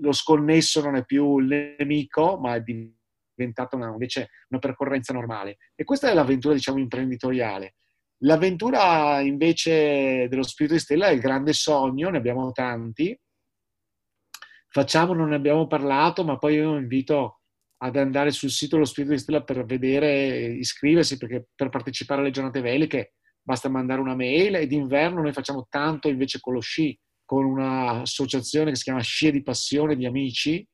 [0.00, 5.56] lo sconnesso non è più il nemico, ma è diventata una, invece una percorrenza normale.
[5.74, 7.76] E questa è l'avventura, diciamo, imprenditoriale.
[8.22, 13.18] L'avventura invece dello spirito di stella è il grande sogno, ne abbiamo tanti.
[14.70, 17.40] Facciamo, non ne abbiamo parlato, ma poi io invito
[17.78, 22.32] ad andare sul sito dello Spirito di Stella per vedere, iscriversi, perché per partecipare alle
[22.32, 23.12] giornate veliche
[23.48, 26.94] basta mandare una mail e d'inverno noi facciamo tanto invece con lo sci,
[27.24, 30.68] con un'associazione che si chiama Scie di Passione di Amici,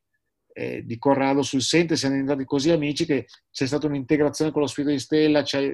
[0.52, 4.66] eh, di Corrado sul Sente, siamo diventati così amici che c'è stata un'integrazione con lo
[4.66, 5.72] Spirito di Stella, c'è,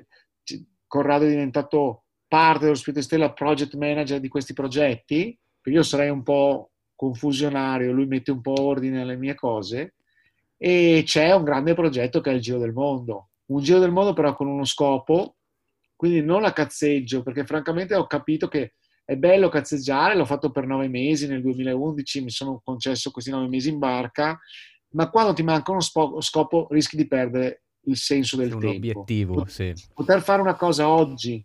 [0.87, 5.35] Corrado è diventato parte dello Spirito di Stella, project manager di questi progetti,
[5.65, 9.95] io sarei un po' confusionario, lui mette un po' ordine alle mie cose,
[10.59, 13.31] e c'è un grande progetto che è il Giro del Mondo.
[13.47, 15.37] Un Giro del Mondo però con uno scopo,
[16.01, 18.73] quindi non la cazzeggio, perché francamente ho capito che
[19.05, 23.49] è bello cazzeggiare, l'ho fatto per nove mesi nel 2011, mi sono concesso questi nove
[23.49, 24.41] mesi in barca,
[24.93, 28.77] ma quando ti manca uno scopo rischi di perdere il senso del un tempo.
[28.77, 29.75] obiettivo, sì.
[29.93, 31.45] Poter fare una cosa oggi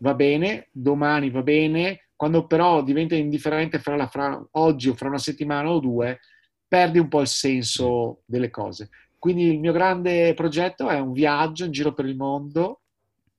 [0.00, 5.08] va bene, domani va bene, quando però diventa indifferente fra, la, fra oggi o fra
[5.08, 6.20] una settimana o due,
[6.68, 8.90] perdi un po' il senso delle cose.
[9.18, 12.82] Quindi il mio grande progetto è un viaggio in giro per il mondo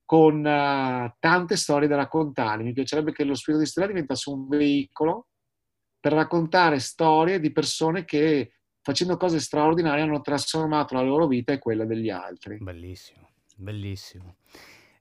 [0.08, 2.64] con uh, tante storie da raccontare.
[2.64, 5.28] Mi piacerebbe che lo Spirito di Stella diventasse un veicolo
[6.00, 11.60] per raccontare storie di persone che facendo cose straordinarie hanno trasformato la loro vita e
[11.60, 12.58] quella degli altri.
[12.58, 14.38] Bellissimo, bellissimo.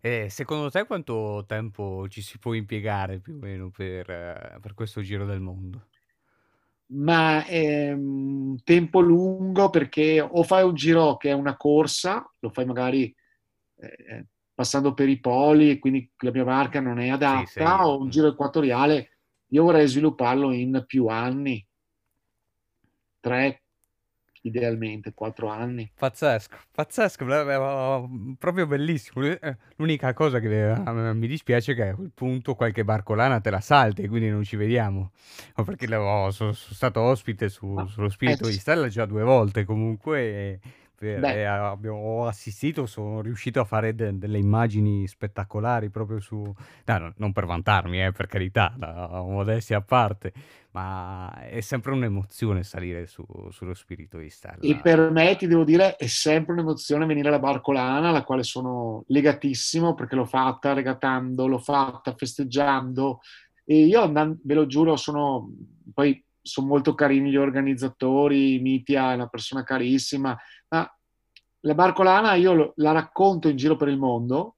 [0.00, 4.74] E secondo te quanto tempo ci si può impiegare più o meno per, uh, per
[4.74, 5.86] questo giro del mondo?
[6.88, 12.48] ma è un tempo lungo perché o fai un giro che è una corsa, lo
[12.48, 13.12] fai magari
[13.78, 14.26] eh,
[14.56, 17.62] passando per i poli e quindi la mia barca non è adatta, sì, sì.
[17.62, 19.10] o un giro equatoriale,
[19.48, 21.64] io vorrei svilupparlo in più anni,
[23.20, 23.64] tre,
[24.40, 25.92] idealmente quattro anni.
[25.94, 27.26] Pazzesco, pazzesco,
[28.38, 29.26] proprio bellissimo.
[29.26, 33.50] Eh, l'unica cosa che eh, mi dispiace è che a quel punto qualche barcolana te
[33.50, 35.12] la salti, quindi non ci vediamo.
[35.66, 40.20] Perché sono, stato ospite su, sullo Spirito eh, di Stella già due volte comunque.
[40.20, 40.60] E
[40.96, 46.42] per, e abbiamo assistito, sono riuscito a fare de- delle immagini spettacolari proprio su...
[46.86, 50.32] No, non per vantarmi, eh, per carità, la modestia a parte,
[50.72, 54.58] ma è sempre un'emozione salire su, sullo spirito di Stella.
[54.60, 59.04] E per me, ti devo dire, è sempre un'emozione venire alla Barcolana, alla quale sono
[59.08, 63.20] legatissimo, perché l'ho fatta regatando, l'ho fatta festeggiando,
[63.64, 65.50] e io, ve lo giuro, sono...
[65.92, 70.36] Poi sono molto carini gli organizzatori, Mitia è una persona carissima,
[70.68, 70.96] ma
[71.60, 74.56] la Barcolana io la racconto in giro per il mondo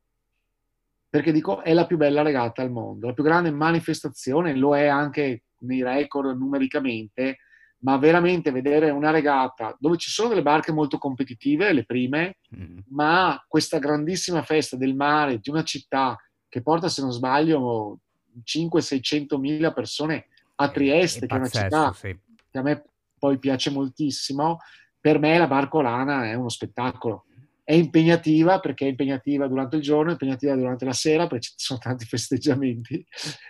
[1.09, 4.87] perché dico è la più bella regata al mondo, la più grande manifestazione, lo è
[4.87, 7.39] anche nei record numericamente,
[7.79, 12.79] ma veramente vedere una regata dove ci sono delle barche molto competitive, le prime, mm.
[12.91, 16.17] ma questa grandissima festa del mare di una città
[16.47, 18.01] che porta, se non sbaglio,
[18.45, 20.27] 500-600 mila persone
[20.61, 22.17] a Trieste, che è una città sì.
[22.51, 22.85] che a me
[23.19, 24.59] poi piace moltissimo,
[25.01, 27.25] per me la barcolana è uno spettacolo.
[27.63, 31.55] È impegnativa perché è impegnativa durante il giorno, è impegnativa durante la sera perché ci
[31.57, 33.05] sono tanti festeggiamenti,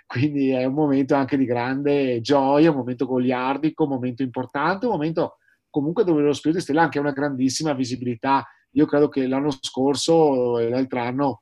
[0.07, 4.93] quindi è un momento anche di grande gioia, un momento goliardico, un momento importante, un
[4.93, 5.37] momento
[5.71, 8.45] comunque dove lo Spirito Stella ha anche una grandissima visibilità.
[8.73, 11.39] Io credo che l'anno scorso e l'altro anno,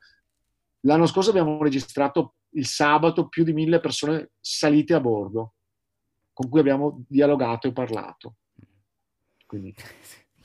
[0.81, 5.53] l'anno scorso abbiamo registrato il sabato più di mille persone salite a bordo,
[6.37, 8.35] con cui abbiamo dialogato e parlato.
[9.47, 9.73] Quindi,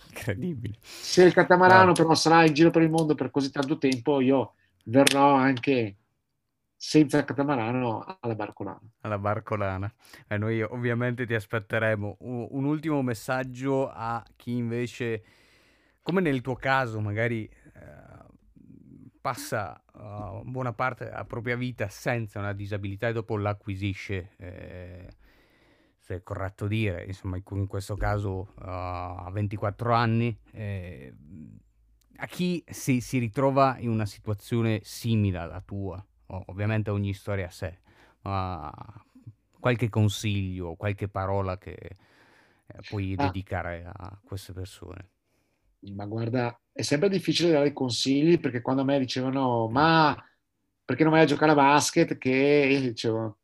[0.09, 0.78] Incredibile.
[0.80, 1.93] Se il catamarano no.
[1.93, 5.97] però sarà in giro per il mondo per così tanto tempo, io verrò anche
[6.74, 8.80] senza catamarano alla barcolana.
[9.01, 9.93] Alla barcolana.
[10.26, 12.16] E noi ovviamente ti aspetteremo.
[12.20, 15.22] Un, un, ultimo messaggio a chi invece,
[16.01, 18.30] come nel tuo caso, magari eh,
[19.20, 24.30] passa uh, buona parte della propria vita senza una disabilità e dopo l'acquisisce.
[24.38, 25.20] Eh,
[26.03, 31.14] se è corretto dire, insomma in questo caso uh, a 24 anni, eh,
[32.16, 37.46] a chi si, si, ritrova in una situazione simile alla tua, oh, ovviamente ogni storia
[37.46, 37.78] a sé,
[38.22, 38.72] ma
[39.61, 43.26] qualche consiglio, qualche parola che eh, puoi ah.
[43.26, 45.09] dedicare a queste persone?
[45.94, 50.16] Ma guarda, è sempre difficile dare consigli perché quando a me dicevano ma
[50.84, 53.38] perché non vai a giocare a basket che dicevo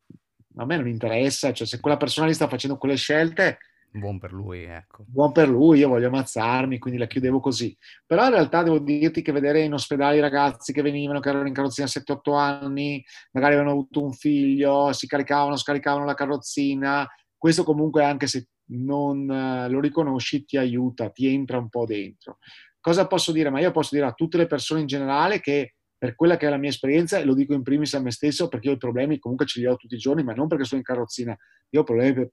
[0.58, 3.58] a me non interessa, cioè se quella persona lì sta facendo quelle scelte,
[3.90, 5.04] Buon per lui, ecco.
[5.06, 7.74] Buon per lui, io voglio ammazzarmi, quindi la chiudevo così.
[8.06, 11.46] Però in realtà devo dirti che vedere in ospedale i ragazzi che venivano, che erano
[11.48, 13.02] in carrozzina a 7-8 anni,
[13.32, 19.30] magari avevano avuto un figlio, si caricavano, scaricavano la carrozzina, questo comunque anche se non
[19.30, 22.38] eh, lo riconosci ti aiuta, ti entra un po' dentro.
[22.80, 23.48] Cosa posso dire?
[23.48, 26.50] Ma io posso dire a tutte le persone in generale che per quella che è
[26.50, 29.18] la mia esperienza, e lo dico in primis a me stesso perché io i problemi
[29.18, 31.36] comunque ce li ho tutti i giorni, ma non perché sono in carrozzina,
[31.70, 32.26] io ho problemi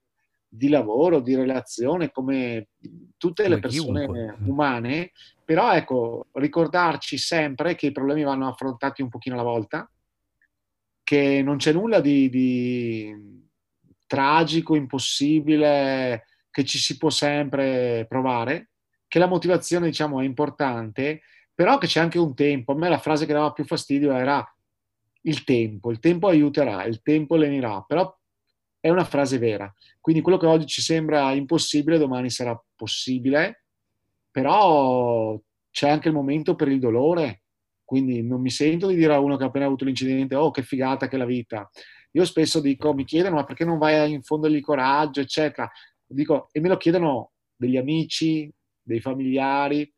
[0.48, 2.68] di lavoro, di relazione, come
[3.18, 4.38] tutte come le persone chiunque.
[4.48, 5.12] umane,
[5.44, 9.90] però ecco, ricordarci sempre che i problemi vanno affrontati un pochino alla volta,
[11.04, 13.44] che non c'è nulla di, di
[14.08, 18.70] tragico, impossibile, che ci si può sempre provare,
[19.08, 21.22] che la motivazione, diciamo, è importante,
[21.56, 22.74] però che c'è anche un tempo.
[22.74, 24.46] A me la frase che dava più fastidio era
[25.22, 28.14] il tempo, il tempo aiuterà, il tempo lenirà, però
[28.80, 29.74] è una frase vera.
[30.00, 33.66] Quindi quello che oggi ci sembra impossibile, domani sarà possibile,
[34.30, 35.40] però
[35.72, 37.42] c'è anche il momento per il dolore.
[37.84, 40.62] Quindi non mi sento di dire a uno che ha appena avuto l'incidente, oh che
[40.62, 41.70] figata che è la vita.
[42.12, 45.70] Io spesso dico, mi chiedono, ma perché non vai a infondergli coraggio, eccetera.
[46.06, 48.52] Dico, e me lo chiedono degli amici,
[48.82, 49.92] dei familiari,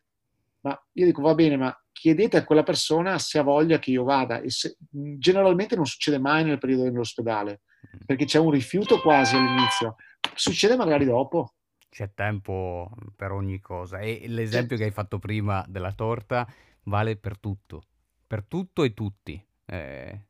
[0.61, 4.03] ma io dico, va bene, ma chiedete a quella persona se ha voglia che io
[4.03, 4.41] vada.
[4.41, 7.61] E se, generalmente non succede mai nel periodo dell'ospedale
[8.05, 9.95] perché c'è un rifiuto quasi all'inizio.
[10.35, 11.53] Succede magari dopo.
[11.89, 13.99] C'è tempo per ogni cosa.
[13.99, 14.83] E l'esempio c'è...
[14.83, 16.47] che hai fatto prima della torta
[16.83, 17.83] vale per tutto.
[18.25, 19.41] Per tutto e tutti.
[19.65, 20.21] Eh,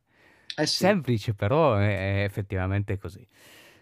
[0.56, 0.76] eh sì.
[0.76, 3.26] Semplice, però è, è effettivamente così.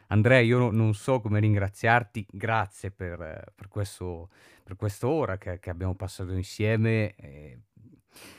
[0.09, 4.30] Andrea, io non so come ringraziarti, grazie per, per, questo,
[4.66, 7.14] per quest'ora che, che, abbiamo passato insieme.
[7.14, 7.60] Eh,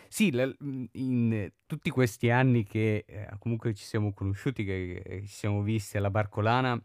[0.09, 0.27] sì,
[0.91, 5.95] in tutti questi anni che eh, comunque ci siamo conosciuti, che, che ci siamo visti
[5.95, 6.77] alla Barcolana,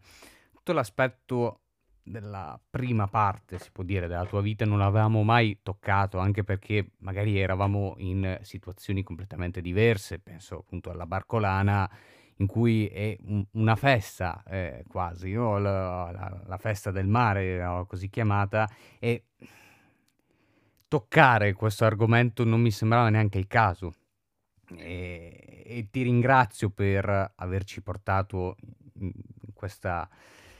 [0.53, 1.63] tutto l'aspetto
[2.01, 6.91] della prima parte, si può dire, della tua vita non l'avevamo mai toccato, anche perché
[6.99, 11.89] magari eravamo in situazioni completamente diverse, penso appunto alla Barcolana,
[12.43, 15.57] in cui è un- una festa eh, quasi, no?
[15.59, 18.69] la, la- la festa del mare, così chiamata,
[18.99, 19.23] e
[20.87, 23.93] toccare questo argomento non mi sembrava neanche il caso.
[24.77, 28.55] E, e ti ringrazio per averci portato
[28.99, 29.11] in,
[29.53, 30.07] questa,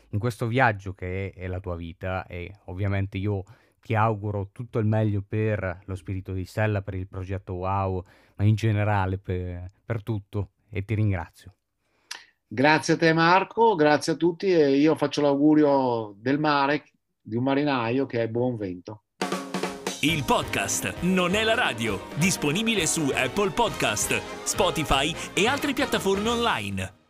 [0.10, 3.44] in questo viaggio che è, è, la tua vita e ovviamente io
[3.80, 8.04] ti auguro tutto il meglio per lo spirito di Stella, per il progetto Wow,
[8.36, 11.54] ma in generale per, per tutto e ti ringrazio.
[12.54, 16.84] Grazie a te Marco, grazie a tutti e io faccio l'augurio del mare,
[17.20, 19.06] di un marinaio che è buon vento.
[20.02, 27.03] Il podcast non è la radio, disponibile su Apple Podcast, Spotify e altre piattaforme online.